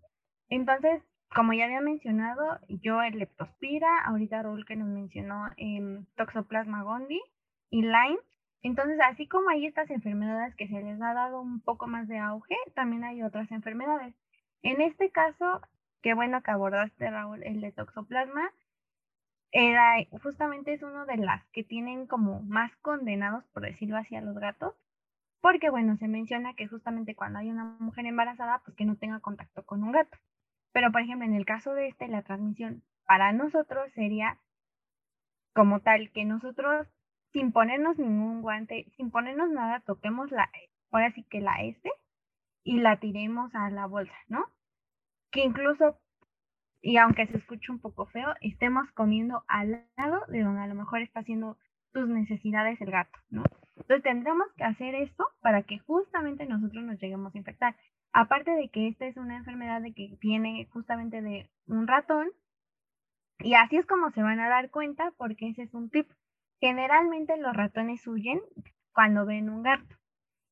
Entonces, 0.50 1.02
como 1.36 1.54
ya 1.54 1.66
había 1.66 1.82
mencionado, 1.82 2.60
yo 2.68 3.02
el 3.02 3.20
leptospira, 3.20 4.04
ahorita 4.06 4.42
Raúl 4.44 4.66
que 4.66 4.76
nos 4.76 4.90
mencionó 4.90 5.48
eh, 5.58 6.00
Toxoplasma 6.16 6.84
gondii 6.84 7.22
y 7.70 7.84
Lyme, 7.84 8.20
entonces, 8.64 9.00
así 9.04 9.28
como 9.28 9.50
hay 9.50 9.66
estas 9.66 9.90
enfermedades 9.90 10.56
que 10.56 10.68
se 10.68 10.82
les 10.82 11.02
ha 11.02 11.14
dado 11.14 11.42
un 11.42 11.62
poco 11.62 11.88
más 11.88 12.08
de 12.08 12.20
auge, 12.20 12.56
también 12.76 13.04
hay 13.04 13.24
otras 13.24 13.52
enfermedades. 13.52 14.14
En 14.62 14.82
este 14.82 15.10
caso, 15.10 15.62
qué 16.04 16.14
bueno 16.14 16.42
que 16.44 16.52
abordaste, 16.52 17.10
Raúl, 17.10 17.44
el 17.44 17.62
de 17.62 17.72
toxoplasma, 17.72 18.52
era, 19.52 19.96
justamente 20.24 20.74
es 20.74 20.84
uno 20.84 21.06
de 21.06 21.18
las 21.18 21.46
que 21.48 21.64
tienen 21.64 22.08
como 22.08 22.42
más 22.44 22.76
condenados, 22.78 23.44
por 23.54 23.64
decirlo 23.64 23.98
así, 23.98 24.16
a 24.16 24.22
los 24.22 24.38
gatos, 24.38 24.76
porque 25.42 25.70
bueno, 25.70 25.98
se 25.98 26.08
menciona 26.08 26.54
que 26.54 26.68
justamente 26.68 27.16
cuando 27.16 27.40
hay 27.40 27.50
una 27.50 27.66
mujer 27.80 28.06
embarazada, 28.06 28.62
pues 28.64 28.78
que 28.78 28.86
no 28.86 28.96
tenga 28.96 29.20
contacto 29.20 29.66
con 29.66 29.84
un 29.84 29.92
gato. 29.92 30.18
Pero, 30.72 30.92
por 30.92 31.02
ejemplo, 31.02 31.26
en 31.26 31.36
el 31.36 31.46
caso 31.46 31.74
de 31.74 31.88
este, 31.88 32.08
la 32.08 32.22
transmisión 32.22 32.84
para 33.06 33.34
nosotros 33.34 33.92
sería 33.94 34.38
como 35.54 35.82
tal, 35.82 36.12
que 36.12 36.24
nosotros 36.26 36.88
sin 37.34 37.52
ponernos 37.52 37.98
ningún 37.98 38.42
guante, 38.42 38.86
sin 38.96 39.12
ponernos 39.12 39.50
nada, 39.50 39.82
toquemos 39.82 40.32
la, 40.32 40.50
ahora 40.92 41.12
sí 41.12 41.24
que 41.24 41.42
la 41.42 41.62
S 41.62 41.90
y 42.64 42.80
la 42.80 43.00
tiremos 43.00 43.54
a 43.56 43.70
la 43.70 43.86
bolsa, 43.86 44.16
¿no? 44.28 44.46
Que 45.32 45.44
incluso, 45.44 45.98
y 46.82 46.98
aunque 46.98 47.28
se 47.28 47.38
escuche 47.38 47.72
un 47.72 47.80
poco 47.80 48.08
feo, 48.08 48.34
estemos 48.42 48.90
comiendo 48.94 49.44
al 49.48 49.86
lado 49.98 50.22
de 50.28 50.42
donde 50.42 50.62
a 50.62 50.68
lo 50.68 50.76
mejor 50.76 51.02
está 51.02 51.20
haciendo 51.22 51.58
sus 51.94 52.08
necesidades 52.08 52.80
el 52.82 52.92
gato, 52.92 53.20
¿no? 53.30 53.44
Entonces 53.76 54.04
tendremos 54.04 54.48
que 54.56 54.64
hacer 54.64 54.96
esto 54.96 55.28
para 55.42 55.64
que 55.64 55.80
justamente 55.80 56.46
nosotros 56.46 56.84
nos 56.84 57.00
lleguemos 57.00 57.34
a 57.34 57.38
infectar. 57.38 57.76
Aparte 58.14 58.52
de 58.52 58.70
que 58.70 58.88
esta 58.88 59.06
es 59.06 59.18
una 59.18 59.38
enfermedad 59.38 59.82
de 59.82 59.94
que 59.94 60.18
viene 60.22 60.68
justamente 60.72 61.22
de 61.22 61.50
un 61.68 61.88
ratón, 61.88 62.30
Y 63.40 63.56
así 63.56 63.78
es 63.78 63.86
como 63.88 64.12
se 64.12 64.22
van 64.22 64.40
a 64.40 64.50
dar 64.50 64.70
cuenta 64.70 65.12
porque 65.18 65.50
ese 65.50 65.64
es 65.64 65.74
un 65.74 65.90
tip. 65.90 66.08
Generalmente 66.60 67.38
los 67.38 67.56
ratones 67.56 68.06
huyen 68.08 68.40
cuando 68.94 69.26
ven 69.26 69.50
un 69.50 69.64
gato. 69.64 69.96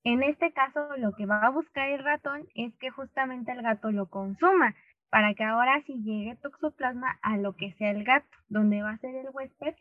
En 0.03 0.23
este 0.23 0.51
caso, 0.53 0.97
lo 0.97 1.13
que 1.13 1.25
va 1.25 1.45
a 1.45 1.51
buscar 1.51 1.89
el 1.89 2.03
ratón 2.03 2.47
es 2.55 2.75
que 2.77 2.89
justamente 2.89 3.51
el 3.51 3.61
gato 3.61 3.91
lo 3.91 4.07
consuma, 4.09 4.75
para 5.09 5.33
que 5.33 5.43
ahora 5.43 5.81
sí 5.85 6.01
llegue 6.03 6.35
toxoplasma 6.35 7.19
a 7.21 7.37
lo 7.37 7.55
que 7.55 7.73
sea 7.73 7.91
el 7.91 8.03
gato, 8.03 8.37
donde 8.47 8.81
va 8.81 8.91
a 8.91 8.97
ser 8.97 9.15
el 9.15 9.29
huésped, 9.31 9.75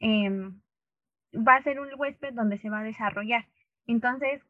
em, 0.00 0.60
va 1.34 1.56
a 1.56 1.62
ser 1.62 1.80
un 1.80 1.88
huésped 1.96 2.34
donde 2.34 2.58
se 2.58 2.70
va 2.70 2.80
a 2.80 2.84
desarrollar. 2.84 3.46
Entonces, 3.86 4.42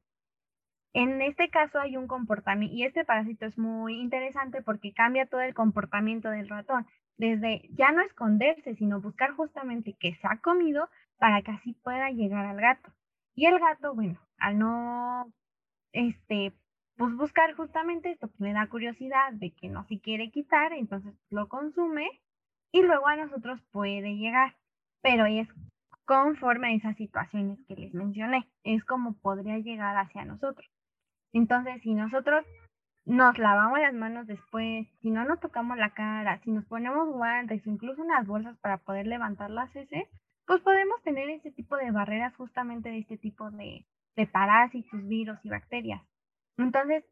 en 0.95 1.21
este 1.23 1.51
caso 1.51 1.79
hay 1.79 1.97
un 1.97 2.07
comportamiento, 2.07 2.75
y 2.75 2.85
este 2.85 3.05
parásito 3.05 3.47
es 3.47 3.59
muy 3.59 4.01
interesante 4.01 4.63
porque 4.63 4.93
cambia 4.95 5.27
todo 5.27 5.43
el 5.43 5.55
comportamiento 5.55 6.31
del 6.31 6.49
ratón, 6.49 6.87
desde 7.19 7.69
ya 7.71 7.93
no 7.93 8.03
esconderse, 8.03 8.75
sino 8.77 9.01
buscar 9.01 9.33
justamente 9.33 9.95
que 9.99 10.15
se 10.15 10.27
ha 10.27 10.39
comido 10.39 10.89
para 11.19 11.43
que 11.43 11.51
así 11.53 11.75
pueda 11.75 12.11
llegar 12.11 12.47
al 12.47 12.61
gato. 12.61 12.93
Y 13.35 13.47
el 13.47 13.59
gato, 13.59 13.95
bueno, 13.95 14.19
al 14.39 14.59
no, 14.59 15.33
este, 15.93 16.53
pues 16.97 17.15
buscar 17.15 17.55
justamente 17.55 18.11
esto, 18.11 18.29
pues 18.29 18.41
le 18.41 18.53
da 18.53 18.67
curiosidad 18.69 19.33
de 19.33 19.53
que 19.53 19.69
no 19.69 19.85
se 19.85 20.01
quiere 20.01 20.31
quitar, 20.31 20.73
entonces 20.73 21.15
lo 21.31 21.49
consume 21.49 22.09
y 22.73 22.83
luego 22.83 23.07
a 23.07 23.17
nosotros 23.17 23.61
puede 23.71 24.17
llegar. 24.17 24.57
Pero 25.03 25.27
es 25.27 25.49
conforme 26.05 26.69
a 26.69 26.75
esas 26.75 26.97
situaciones 26.97 27.59
que 27.67 27.77
les 27.77 27.93
mencioné, 27.93 28.49
es 28.65 28.85
como 28.85 29.15
podría 29.15 29.59
llegar 29.59 29.97
hacia 29.97 30.25
nosotros. 30.25 30.67
Entonces, 31.33 31.83
si 31.83 31.93
nosotros 31.95 32.47
nos 33.05 33.39
lavamos 33.39 33.79
las 33.79 33.95
manos 33.95 34.27
después, 34.27 34.89
si 35.01 35.11
no 35.11 35.25
nos 35.25 35.39
tocamos 35.41 35.77
la 35.77 35.91
cara, 35.91 36.41
si 36.43 36.51
nos 36.51 36.65
ponemos 36.65 37.09
guantes, 37.09 37.67
incluso 37.67 38.03
unas 38.03 38.27
bolsas 38.27 38.57
para 38.59 38.79
poder 38.79 39.07
levantar 39.07 39.51
las 39.51 39.75
heces, 39.77 40.09
pues 40.47 40.61
podemos 40.63 41.03
tener 41.03 41.29
ese 41.29 41.51
tipo 41.51 41.77
de 41.77 41.91
barreras 41.91 42.35
justamente 42.37 42.89
de 42.89 42.99
este 42.99 43.19
tipo 43.19 43.51
de, 43.51 43.85
de 44.17 44.27
parásitos, 44.27 45.07
virus 45.07 45.39
y 45.45 45.51
bacterias. 45.51 46.03
Entonces, 46.59 47.05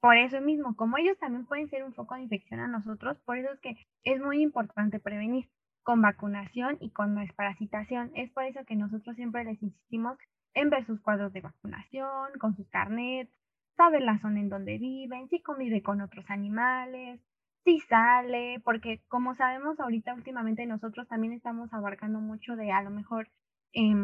por 0.00 0.16
eso 0.16 0.40
mismo, 0.40 0.76
como 0.76 0.96
ellos 0.98 1.18
también 1.18 1.46
pueden 1.46 1.68
ser 1.68 1.84
un 1.84 1.94
foco 1.94 2.14
de 2.14 2.22
infección 2.22 2.60
a 2.60 2.68
nosotros, 2.68 3.18
por 3.24 3.38
eso 3.38 3.52
es 3.52 3.60
que 3.60 3.76
es 4.04 4.20
muy 4.20 4.42
importante 4.42 5.00
prevenir 5.00 5.48
con 5.82 6.02
vacunación 6.02 6.76
y 6.80 6.90
con 6.90 7.16
desparasitación. 7.16 8.12
Es 8.14 8.30
por 8.30 8.44
eso 8.44 8.64
que 8.64 8.76
nosotros 8.76 9.16
siempre 9.16 9.44
les 9.44 9.62
insistimos 9.62 10.18
en 10.54 10.70
ver 10.70 10.84
sus 10.86 11.00
cuadros 11.00 11.32
de 11.32 11.40
vacunación, 11.40 12.30
con 12.38 12.54
sus 12.56 12.68
carnets, 12.68 13.32
sabe 13.76 14.00
la 14.00 14.18
zona 14.18 14.40
en 14.40 14.48
donde 14.48 14.78
viven, 14.78 15.28
si 15.28 15.40
convive 15.40 15.82
con 15.82 16.00
otros 16.00 16.28
animales, 16.28 17.20
si 17.64 17.80
sale, 17.80 18.60
porque 18.64 19.00
como 19.08 19.34
sabemos 19.34 19.78
ahorita 19.80 20.14
últimamente 20.14 20.66
nosotros 20.66 21.06
también 21.08 21.32
estamos 21.32 21.72
abarcando 21.72 22.20
mucho 22.20 22.56
de 22.56 22.72
a 22.72 22.82
lo 22.82 22.90
mejor, 22.90 23.28
eh, 23.72 23.94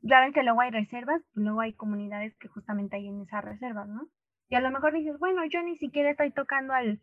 ven 0.00 0.32
que 0.32 0.42
luego 0.42 0.60
hay 0.60 0.70
reservas, 0.70 1.22
luego 1.34 1.60
hay 1.60 1.72
comunidades 1.74 2.34
que 2.36 2.48
justamente 2.48 2.96
hay 2.96 3.08
en 3.08 3.20
esas 3.20 3.44
reservas, 3.44 3.88
¿no? 3.88 4.08
Y 4.48 4.56
a 4.56 4.60
lo 4.60 4.70
mejor 4.70 4.92
dices, 4.92 5.18
bueno, 5.18 5.44
yo 5.46 5.62
ni 5.62 5.76
siquiera 5.76 6.10
estoy 6.10 6.32
tocando 6.32 6.72
al, 6.72 7.00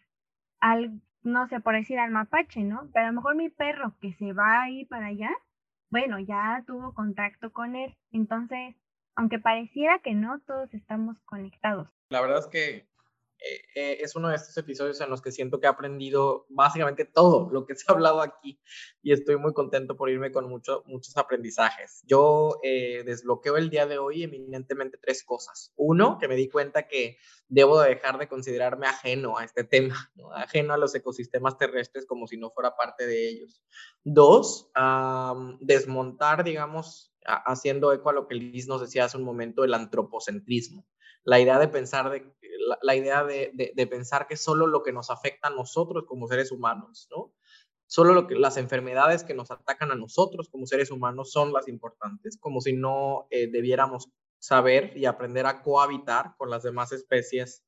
al, 0.60 1.02
no 1.22 1.48
sé, 1.48 1.60
por 1.62 1.76
decir 1.76 2.00
al 2.00 2.12
mapache, 2.12 2.64
¿no? 2.64 2.90
Pero 2.94 3.06
a 3.06 3.10
lo 3.10 3.16
mejor 3.16 3.36
mi 3.36 3.50
perro 3.50 3.96
que 4.02 4.14
se 4.14 4.34
va 4.34 4.64
ahí 4.64 4.86
para 4.86 5.08
allá, 5.08 5.32
bueno, 5.90 6.20
ya 6.20 6.64
tuvo 6.68 6.94
contacto 6.94 7.52
con 7.54 7.76
él. 7.76 7.96
Entonces, 8.12 8.76
aunque 9.16 9.40
pareciera 9.40 10.00
que 10.00 10.14
no, 10.14 10.40
todos 10.42 10.74
estamos 10.74 11.18
conectados. 11.22 11.90
La 12.10 12.22
verdad 12.22 12.40
es 12.40 12.48
que 12.48 12.88
eh, 13.39 13.62
eh, 13.76 13.97
es 14.02 14.15
uno 14.15 14.30
de 14.30 14.36
estos 14.36 14.58
episodios 14.58 15.00
en 15.00 15.10
los 15.10 15.21
que 15.21 15.32
siento 15.32 15.60
que 15.60 15.67
he 15.67 15.69
aprendido 15.69 16.47
básicamente 16.50 17.06
todo 17.06 17.50
lo 17.52 17.65
que 17.65 17.76
se 17.76 17.86
ha 17.88 17.93
hablado 17.93 18.21
aquí 18.21 18.60
y 19.04 19.12
estoy 19.12 19.38
muy 19.38 19.54
contento 19.54 19.95
por 19.95 20.10
irme 20.10 20.32
con 20.32 20.50
mucho, 20.50 20.84
muchos 20.88 21.15
aprendizajes. 21.17 22.02
Yo 22.06 22.60
eh, 22.63 23.04
desbloqueo 23.06 23.58
el 23.58 23.69
día 23.69 23.86
de 23.86 24.00
hoy 24.00 24.23
eminentemente 24.23 24.97
tres 24.97 25.23
cosas. 25.23 25.71
Uno, 25.76 26.17
que 26.19 26.28
me 26.28 26.36
di 26.36 26.50
cuenta 26.50 26.88
que 26.88 27.17
debo 27.47 27.80
dejar 27.80 28.17
de 28.17 28.28
considerarme 28.28 28.88
ajeno 28.88 29.38
a 29.38 29.43
este 29.43 29.63
tema, 29.63 30.12
ajeno 30.34 30.73
a 30.73 30.78
los 30.78 30.95
ecosistemas 30.95 31.58
terrestres 31.58 32.06
como 32.08 32.28
si 32.28 32.38
no 32.38 32.50
fuera 32.50 32.76
parte 32.76 33.06
de 33.06 33.30
ellos. 33.30 33.62
Dos, 34.04 34.71
desmontar, 35.62 36.43
digamos, 36.43 37.13
haciendo 37.26 37.93
eco 37.93 38.10
a 38.10 38.13
lo 38.13 38.28
que 38.28 38.36
Liz 38.36 38.67
nos 38.67 38.82
decía 38.82 39.06
hace 39.06 39.17
un 39.17 39.23
momento, 39.23 39.63
el 39.63 39.73
antropocentrismo 39.73 40.86
la 41.28 41.42
idea 41.42 41.60
de 41.60 41.68
pensar, 41.68 42.10
de, 42.10 42.26
la, 42.82 42.96
idea 42.96 43.26
de, 43.26 43.52
de, 43.76 43.88
pensar 43.88 44.28
que 44.28 44.38
solo 44.38 44.66
lo 44.66 44.82
que 44.82 44.94
nos 44.94 45.10
afecta 45.10 45.50
a 45.50 45.52
nosotros 45.52 46.06
como 46.08 46.26
seres 46.30 46.54
humanos, 46.54 47.10
¿no? 47.12 47.34
Solo 47.86 48.13
lo 48.13 48.28
que, 48.28 48.36
las 48.36 48.56
enfermedades 48.56 49.26
que 49.26 49.34
nos 49.34 49.52
atacan 49.52 49.92
a 49.92 49.96
nosotros 49.96 50.48
como 50.48 50.66
seres 50.66 50.90
humanos 50.90 51.30
son 51.34 51.52
las 51.52 51.68
importantes, 51.68 52.38
como 52.40 52.62
si 52.62 52.72
no 52.72 53.28
eh, 53.30 53.48
debiéramos 53.52 54.10
saber 54.40 54.96
y 54.96 55.06
aprender 55.06 55.48
a 55.48 55.62
cohabitar 55.63 56.34
con 56.38 56.50
las 56.50 56.63
demás 56.63 56.94
especies. 56.94 57.62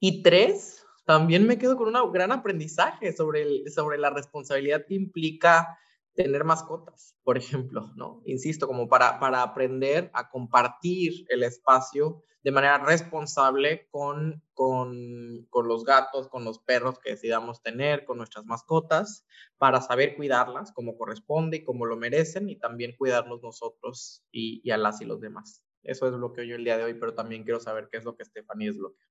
Y 0.00 0.24
tres, 0.24 0.84
también 1.04 1.46
me 1.46 1.58
quedo 1.58 1.76
con 1.76 1.94
un 1.94 2.12
gran 2.12 2.32
aprendizaje 2.32 3.12
sobre, 3.12 3.42
el, 3.42 3.72
sobre 3.72 3.98
la 3.98 4.10
responsabilidad 4.10 4.84
que 4.84 4.94
implica 4.94 5.78
tener 6.14 6.44
mascotas, 6.44 7.16
por 7.22 7.36
ejemplo, 7.36 7.92
¿no? 7.96 8.22
Insisto, 8.24 8.66
como 8.66 8.88
para, 8.88 9.18
para 9.18 9.42
aprender 9.42 10.10
a 10.14 10.28
compartir 10.30 11.26
el 11.28 11.42
espacio 11.42 12.22
de 12.42 12.52
manera 12.52 12.78
responsable 12.78 13.88
con, 13.90 14.42
con, 14.52 15.46
con, 15.48 15.66
los 15.66 15.84
gatos, 15.84 16.28
con 16.28 16.44
los 16.44 16.58
perros 16.58 16.98
que 16.98 17.12
decidamos 17.12 17.62
tener, 17.62 18.04
con 18.04 18.18
nuestras 18.18 18.44
mascotas, 18.44 19.26
para 19.56 19.80
saber 19.80 20.14
cuidarlas 20.14 20.70
como 20.72 20.96
corresponde 20.98 21.58
y 21.58 21.64
como 21.64 21.86
lo 21.86 21.96
merecen 21.96 22.50
y 22.50 22.56
también 22.56 22.94
cuidarnos 22.96 23.42
nosotros 23.42 24.24
y, 24.30 24.60
y 24.62 24.70
a 24.72 24.76
las 24.76 25.00
y 25.00 25.06
los 25.06 25.20
demás. 25.20 25.64
Eso 25.82 26.06
es 26.06 26.12
lo 26.12 26.32
que 26.32 26.46
yo 26.46 26.56
el 26.56 26.64
día 26.64 26.76
de 26.76 26.84
hoy, 26.84 26.94
pero 26.94 27.14
también 27.14 27.44
quiero 27.44 27.60
saber 27.60 27.88
qué 27.90 27.96
es 27.96 28.04
lo 28.04 28.14
que 28.14 28.24
Stephanie 28.24 28.68
desbloquea. 28.68 29.06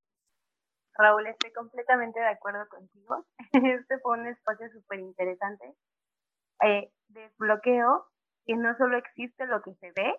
Raúl, 0.95 1.25
estoy 1.25 1.51
completamente 1.53 2.19
de 2.19 2.27
acuerdo 2.27 2.67
contigo. 2.69 3.25
Este 3.81 3.99
fue 3.99 4.19
un 4.19 4.27
espacio 4.27 4.69
súper 4.71 4.99
interesante. 4.99 5.75
Eh, 6.61 6.89
desbloqueo 7.09 8.05
que 8.45 8.55
no 8.55 8.75
solo 8.77 8.97
existe 8.97 9.45
lo 9.45 9.61
que 9.61 9.73
se 9.75 9.91
ve, 9.91 10.15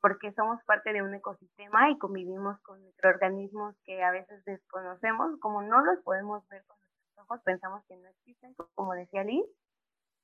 porque 0.00 0.32
somos 0.32 0.62
parte 0.64 0.92
de 0.92 1.02
un 1.02 1.14
ecosistema 1.14 1.90
y 1.90 1.98
convivimos 1.98 2.60
con 2.60 2.82
microorganismos 2.84 3.74
que 3.84 4.02
a 4.02 4.10
veces 4.10 4.44
desconocemos, 4.44 5.38
como 5.40 5.62
no 5.62 5.84
los 5.84 5.98
podemos 6.04 6.46
ver 6.48 6.64
con 6.66 6.76
nuestros 6.78 7.24
ojos, 7.24 7.40
pensamos 7.44 7.84
que 7.86 7.96
no 7.96 8.08
existen, 8.08 8.54
como 8.74 8.94
decía 8.94 9.24
Liz, 9.24 9.44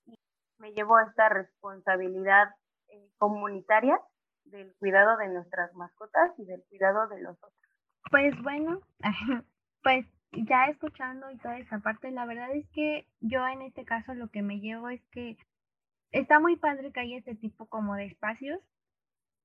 y 0.07 0.17
me 0.59 0.73
llevo 0.73 0.97
a 0.97 1.05
esta 1.05 1.29
responsabilidad 1.29 2.49
eh, 2.89 3.11
comunitaria 3.19 3.99
del 4.45 4.75
cuidado 4.77 5.17
de 5.17 5.29
nuestras 5.29 5.75
mascotas 5.75 6.33
y 6.39 6.45
del 6.45 6.63
cuidado 6.69 7.09
de 7.09 7.21
los 7.23 7.37
otros. 7.37 7.53
Pues 8.11 8.35
bueno, 8.43 8.81
pues 9.83 10.07
ya 10.37 10.67
escuchando 10.67 11.31
y 11.31 11.39
toda 11.39 11.59
esa 11.59 11.79
parte, 11.81 12.11
la 12.11 12.27
verdad 12.27 12.55
es 12.55 12.69
que 12.71 13.07
yo 13.21 13.47
en 13.47 13.63
este 13.63 13.85
caso 13.85 14.15
lo 14.15 14.29
que 14.29 14.43
me 14.43 14.61
llevo 14.61 14.89
es 14.89 15.03
que 15.11 15.37
está 16.13 16.41
muy 16.41 16.57
padre 16.57 16.93
que 16.93 17.01
haya 17.01 17.19
este 17.19 17.35
tipo 17.35 17.67
como 17.67 17.95
de 17.95 18.07
espacios 18.07 18.61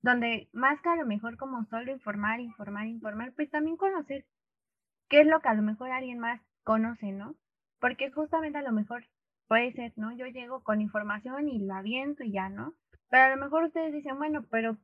donde 0.02 0.50
más 0.54 0.82
que 0.82 0.90
a 0.90 0.96
lo 0.96 1.06
mejor 1.06 1.38
como 1.38 1.66
solo 1.66 1.92
informar, 1.92 2.40
informar, 2.40 2.88
informar, 2.88 3.34
pues 3.34 3.50
también 3.50 3.78
conocer 3.78 4.26
qué 5.10 5.22
es 5.22 5.28
lo 5.28 5.42
que 5.42 5.50
a 5.50 5.54
lo 5.54 5.62
mejor 5.62 5.92
alguien 5.92 6.20
más 6.20 6.42
conoce, 6.64 7.12
¿no? 7.12 7.36
Porque 7.80 8.12
justamente 8.12 8.58
a 8.58 8.62
lo 8.62 8.72
mejor 8.72 9.06
puede 9.48 9.74
ser, 9.74 9.94
¿no? 9.98 10.16
Yo 10.16 10.28
llego 10.28 10.64
con 10.64 10.82
información 10.82 11.50
y 11.50 11.60
la 11.60 11.80
aviento 11.80 12.24
y 12.24 12.32
ya, 12.32 12.50
¿no? 12.50 12.74
Pero 13.10 13.24
a 13.24 13.36
lo 13.36 13.44
mejor 13.44 13.64
ustedes 13.64 13.94
dicen, 13.94 14.18
bueno, 14.18 14.46
pero 14.50 14.78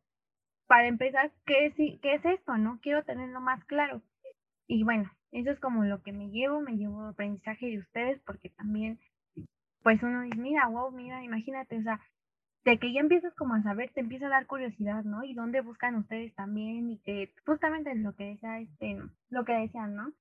para 0.67 0.87
empezar, 0.87 1.31
¿qué 1.45 1.67
es, 1.67 1.75
qué 1.75 2.15
es 2.15 2.25
esto, 2.25 2.57
no? 2.57 2.79
Quiero 2.81 3.03
tenerlo 3.03 3.39
más 3.39 3.63
claro. 3.65 4.01
Y 4.67 4.83
bueno, 4.83 5.11
eso 5.35 5.51
es 5.51 5.59
como 5.59 5.83
lo 5.83 6.01
que 6.01 6.13
me 6.13 6.29
llevo, 6.29 6.61
me 6.61 6.77
llevo 6.77 7.03
aprendizaje 7.03 7.67
de 7.67 7.79
ustedes 7.79 8.21
porque 8.25 8.49
también, 8.49 8.99
pues 9.83 10.01
uno 10.01 10.21
dice, 10.21 10.37
mira, 10.37 10.65
wow, 10.67 10.91
mira, 10.91 11.23
imagínate, 11.23 11.77
o 11.77 11.83
sea, 11.83 11.99
de 12.63 12.79
que 12.79 12.93
ya 12.93 13.01
empiezas 13.01 13.33
como 13.35 13.53
a 13.53 13.61
saber, 13.61 13.91
te 13.91 13.99
empieza 13.99 14.27
a 14.27 14.29
dar 14.29 14.47
curiosidad, 14.47 15.03
¿no? 15.03 15.25
Y 15.25 15.33
dónde 15.33 15.59
buscan 15.59 15.95
ustedes 15.95 16.33
también 16.35 16.89
y 16.89 16.99
que 16.99 17.33
justamente 17.45 17.91
es 17.91 17.97
lo 17.97 18.15
que 18.15 18.23
decía 18.29 18.59
este, 18.59 19.01
lo 19.29 19.43
que 19.43 19.53
decían, 19.53 19.95
¿no? 19.95 20.13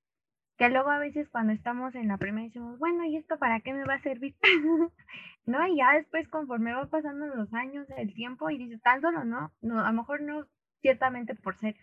Que 0.59 0.68
luego 0.68 0.90
a 0.90 0.98
veces 0.98 1.29
cuando 1.29 1.53
estamos 1.53 1.94
en 1.94 2.09
la 2.09 2.18
primera 2.18 2.46
decimos, 2.46 2.79
bueno, 2.81 3.05
¿y 3.05 3.16
esto 3.16 3.38
para 3.38 3.61
qué 3.61 3.72
me 3.72 3.85
va 3.85 3.94
a 3.94 4.03
servir? 4.03 4.35
¿No? 5.46 5.66
Y 5.68 5.77
ya 5.77 5.92
después 5.92 6.29
conforme 6.29 6.74
va 6.74 6.87
pasando 6.87 7.27
los 7.27 7.53
años, 7.55 7.87
el 7.96 8.12
tiempo, 8.14 8.50
y 8.50 8.59
dices, 8.59 8.83
tan 8.83 9.00
solo 9.00 9.24
no, 9.24 9.53
no, 9.62 9.81
a 9.81 9.92
lo 9.92 9.96
mejor 9.96 10.22
no 10.22 10.44
ciertamente 10.83 11.35
por 11.37 11.57
ser 11.61 11.77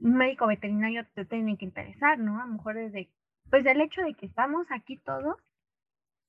médico 0.00 0.46
veterinario 0.46 1.06
te 1.14 1.24
tiene 1.24 1.56
que 1.56 1.66
interesar, 1.66 2.18
¿no? 2.18 2.40
A 2.40 2.46
lo 2.46 2.54
mejor 2.54 2.74
desde, 2.74 3.10
pues 3.50 3.64
el 3.66 3.80
hecho 3.80 4.02
de 4.02 4.14
que 4.14 4.26
estamos 4.26 4.66
aquí 4.70 4.96
todos, 4.96 5.36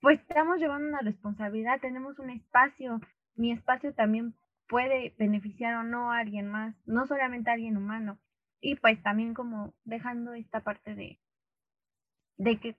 pues 0.02 0.20
estamos 0.20 0.60
llevando 0.60 0.90
una 0.90 1.00
responsabilidad, 1.00 1.80
tenemos 1.80 2.20
un 2.20 2.30
espacio, 2.30 3.00
mi 3.36 3.52
espacio 3.52 3.94
también 3.94 4.36
puede 4.68 5.16
beneficiar 5.18 5.76
o 5.76 5.84
no 5.84 6.12
a 6.12 6.20
alguien 6.20 6.48
más, 6.48 6.76
no 6.86 7.06
solamente 7.08 7.50
a 7.50 7.54
alguien 7.54 7.78
humano. 7.78 8.20
Y 8.62 8.76
pues 8.76 9.02
también 9.02 9.34
como 9.34 9.74
dejando 9.86 10.34
esta 10.34 10.62
parte 10.62 10.96
de, 10.96 11.20
de 12.38 12.60
que 12.60 12.78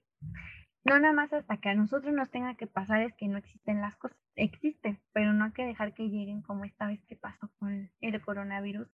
no 0.84 0.98
nada 0.98 1.12
más 1.14 1.32
hasta 1.32 1.58
que 1.58 1.68
a 1.68 1.74
nosotros 1.74 2.12
nos 2.12 2.30
tenga 2.30 2.54
que 2.54 2.66
pasar 2.66 3.02
es 3.02 3.14
que 3.14 3.28
no 3.28 3.38
existen 3.38 3.80
las 3.80 3.96
cosas, 3.96 4.18
existen, 4.34 5.00
pero 5.12 5.32
no 5.32 5.44
hay 5.44 5.52
que 5.52 5.66
dejar 5.66 5.94
que 5.94 6.08
lleguen 6.08 6.42
como 6.42 6.64
esta 6.64 6.86
vez 6.86 7.00
que 7.04 7.16
pasó 7.16 7.50
con 7.58 7.90
el 8.00 8.22
coronavirus. 8.22 8.88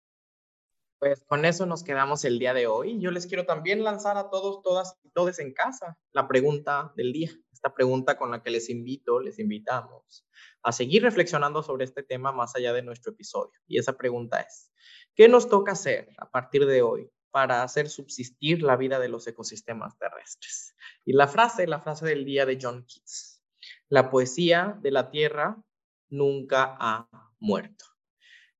Pues 0.99 1.23
con 1.25 1.45
eso 1.45 1.65
nos 1.65 1.83
quedamos 1.83 2.25
el 2.25 2.39
día 2.39 2.53
de 2.53 2.67
hoy. 2.67 2.99
Yo 2.99 3.11
les 3.11 3.27
quiero 3.27 3.45
también 3.45 3.83
lanzar 3.83 4.17
a 4.17 4.29
todos, 4.29 4.61
todas 4.63 4.97
y 5.03 5.09
todos 5.09 5.37
en 5.39 5.53
casa 5.53 5.97
la 6.11 6.27
pregunta 6.27 6.91
del 6.95 7.13
día. 7.13 7.31
Esta 7.51 7.73
pregunta 7.73 8.17
con 8.17 8.31
la 8.31 8.41
que 8.41 8.49
les 8.49 8.69
invito, 8.69 9.19
les 9.19 9.39
invitamos 9.39 10.25
a 10.63 10.71
seguir 10.71 11.03
reflexionando 11.03 11.61
sobre 11.63 11.85
este 11.85 12.03
tema 12.03 12.31
más 12.31 12.55
allá 12.55 12.73
de 12.73 12.81
nuestro 12.81 13.11
episodio. 13.11 13.59
Y 13.67 13.77
esa 13.77 13.93
pregunta 13.93 14.39
es, 14.41 14.71
¿qué 15.15 15.27
nos 15.27 15.49
toca 15.49 15.73
hacer 15.73 16.09
a 16.17 16.29
partir 16.29 16.65
de 16.65 16.81
hoy 16.81 17.11
para 17.37 17.61
hacer 17.61 17.87
subsistir 17.87 18.63
la 18.63 18.75
vida 18.77 18.99
de 18.99 19.09
los 19.09 19.27
ecosistemas 19.27 19.95
terrestres. 19.99 20.75
Y 21.05 21.13
la 21.13 21.27
frase, 21.27 21.67
la 21.67 21.79
frase 21.79 22.05
del 22.05 22.25
día 22.25 22.47
de 22.47 22.57
John 22.59 22.83
Keats, 22.85 23.43
la 23.89 24.09
poesía 24.09 24.75
de 24.81 24.89
la 24.89 25.11
tierra 25.11 25.61
nunca 26.09 26.75
ha 26.79 27.07
muerto. 27.39 27.85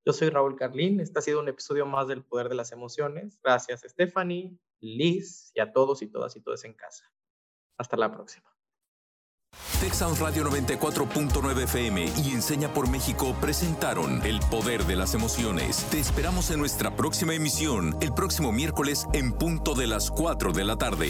Yo 0.08 0.14
soy 0.14 0.30
Raúl 0.30 0.56
Carlín, 0.56 1.02
este 1.02 1.20
ha 1.20 1.22
sido 1.22 1.42
un 1.42 1.50
episodio 1.50 1.86
más 1.86 2.08
del 2.08 2.24
Poder 2.24 2.48
de 2.48 2.56
las 2.56 2.72
Emociones. 2.72 3.38
Gracias 3.44 3.82
Stephanie, 3.82 4.58
Liz 4.80 5.52
y 5.54 5.60
a 5.60 5.74
todos 5.74 6.02
y 6.02 6.08
todas 6.08 6.34
y 6.38 6.40
todas 6.40 6.64
en 6.64 6.72
casa. 6.72 7.12
Hasta 7.78 7.98
la 7.98 8.10
próxima. 8.10 8.50
Texas 9.82 10.18
Radio 10.22 10.46
94.9 10.46 11.64
FM 11.64 12.06
y 12.24 12.32
Enseña 12.32 12.74
por 12.74 12.90
México 12.90 13.36
presentaron 13.42 14.26
El 14.26 14.40
Poder 14.50 14.86
de 14.86 14.96
las 14.96 15.14
Emociones. 15.14 15.86
Te 15.92 16.00
esperamos 16.00 16.52
en 16.52 16.60
nuestra 16.60 16.96
próxima 16.96 17.36
emisión, 17.36 17.98
el 18.00 18.14
próximo 18.14 18.54
miércoles 18.54 19.08
en 19.12 19.34
punto 19.34 19.74
de 19.74 19.88
las 19.88 20.10
4 20.10 20.54
de 20.54 20.64
la 20.64 20.78
tarde. 20.78 21.10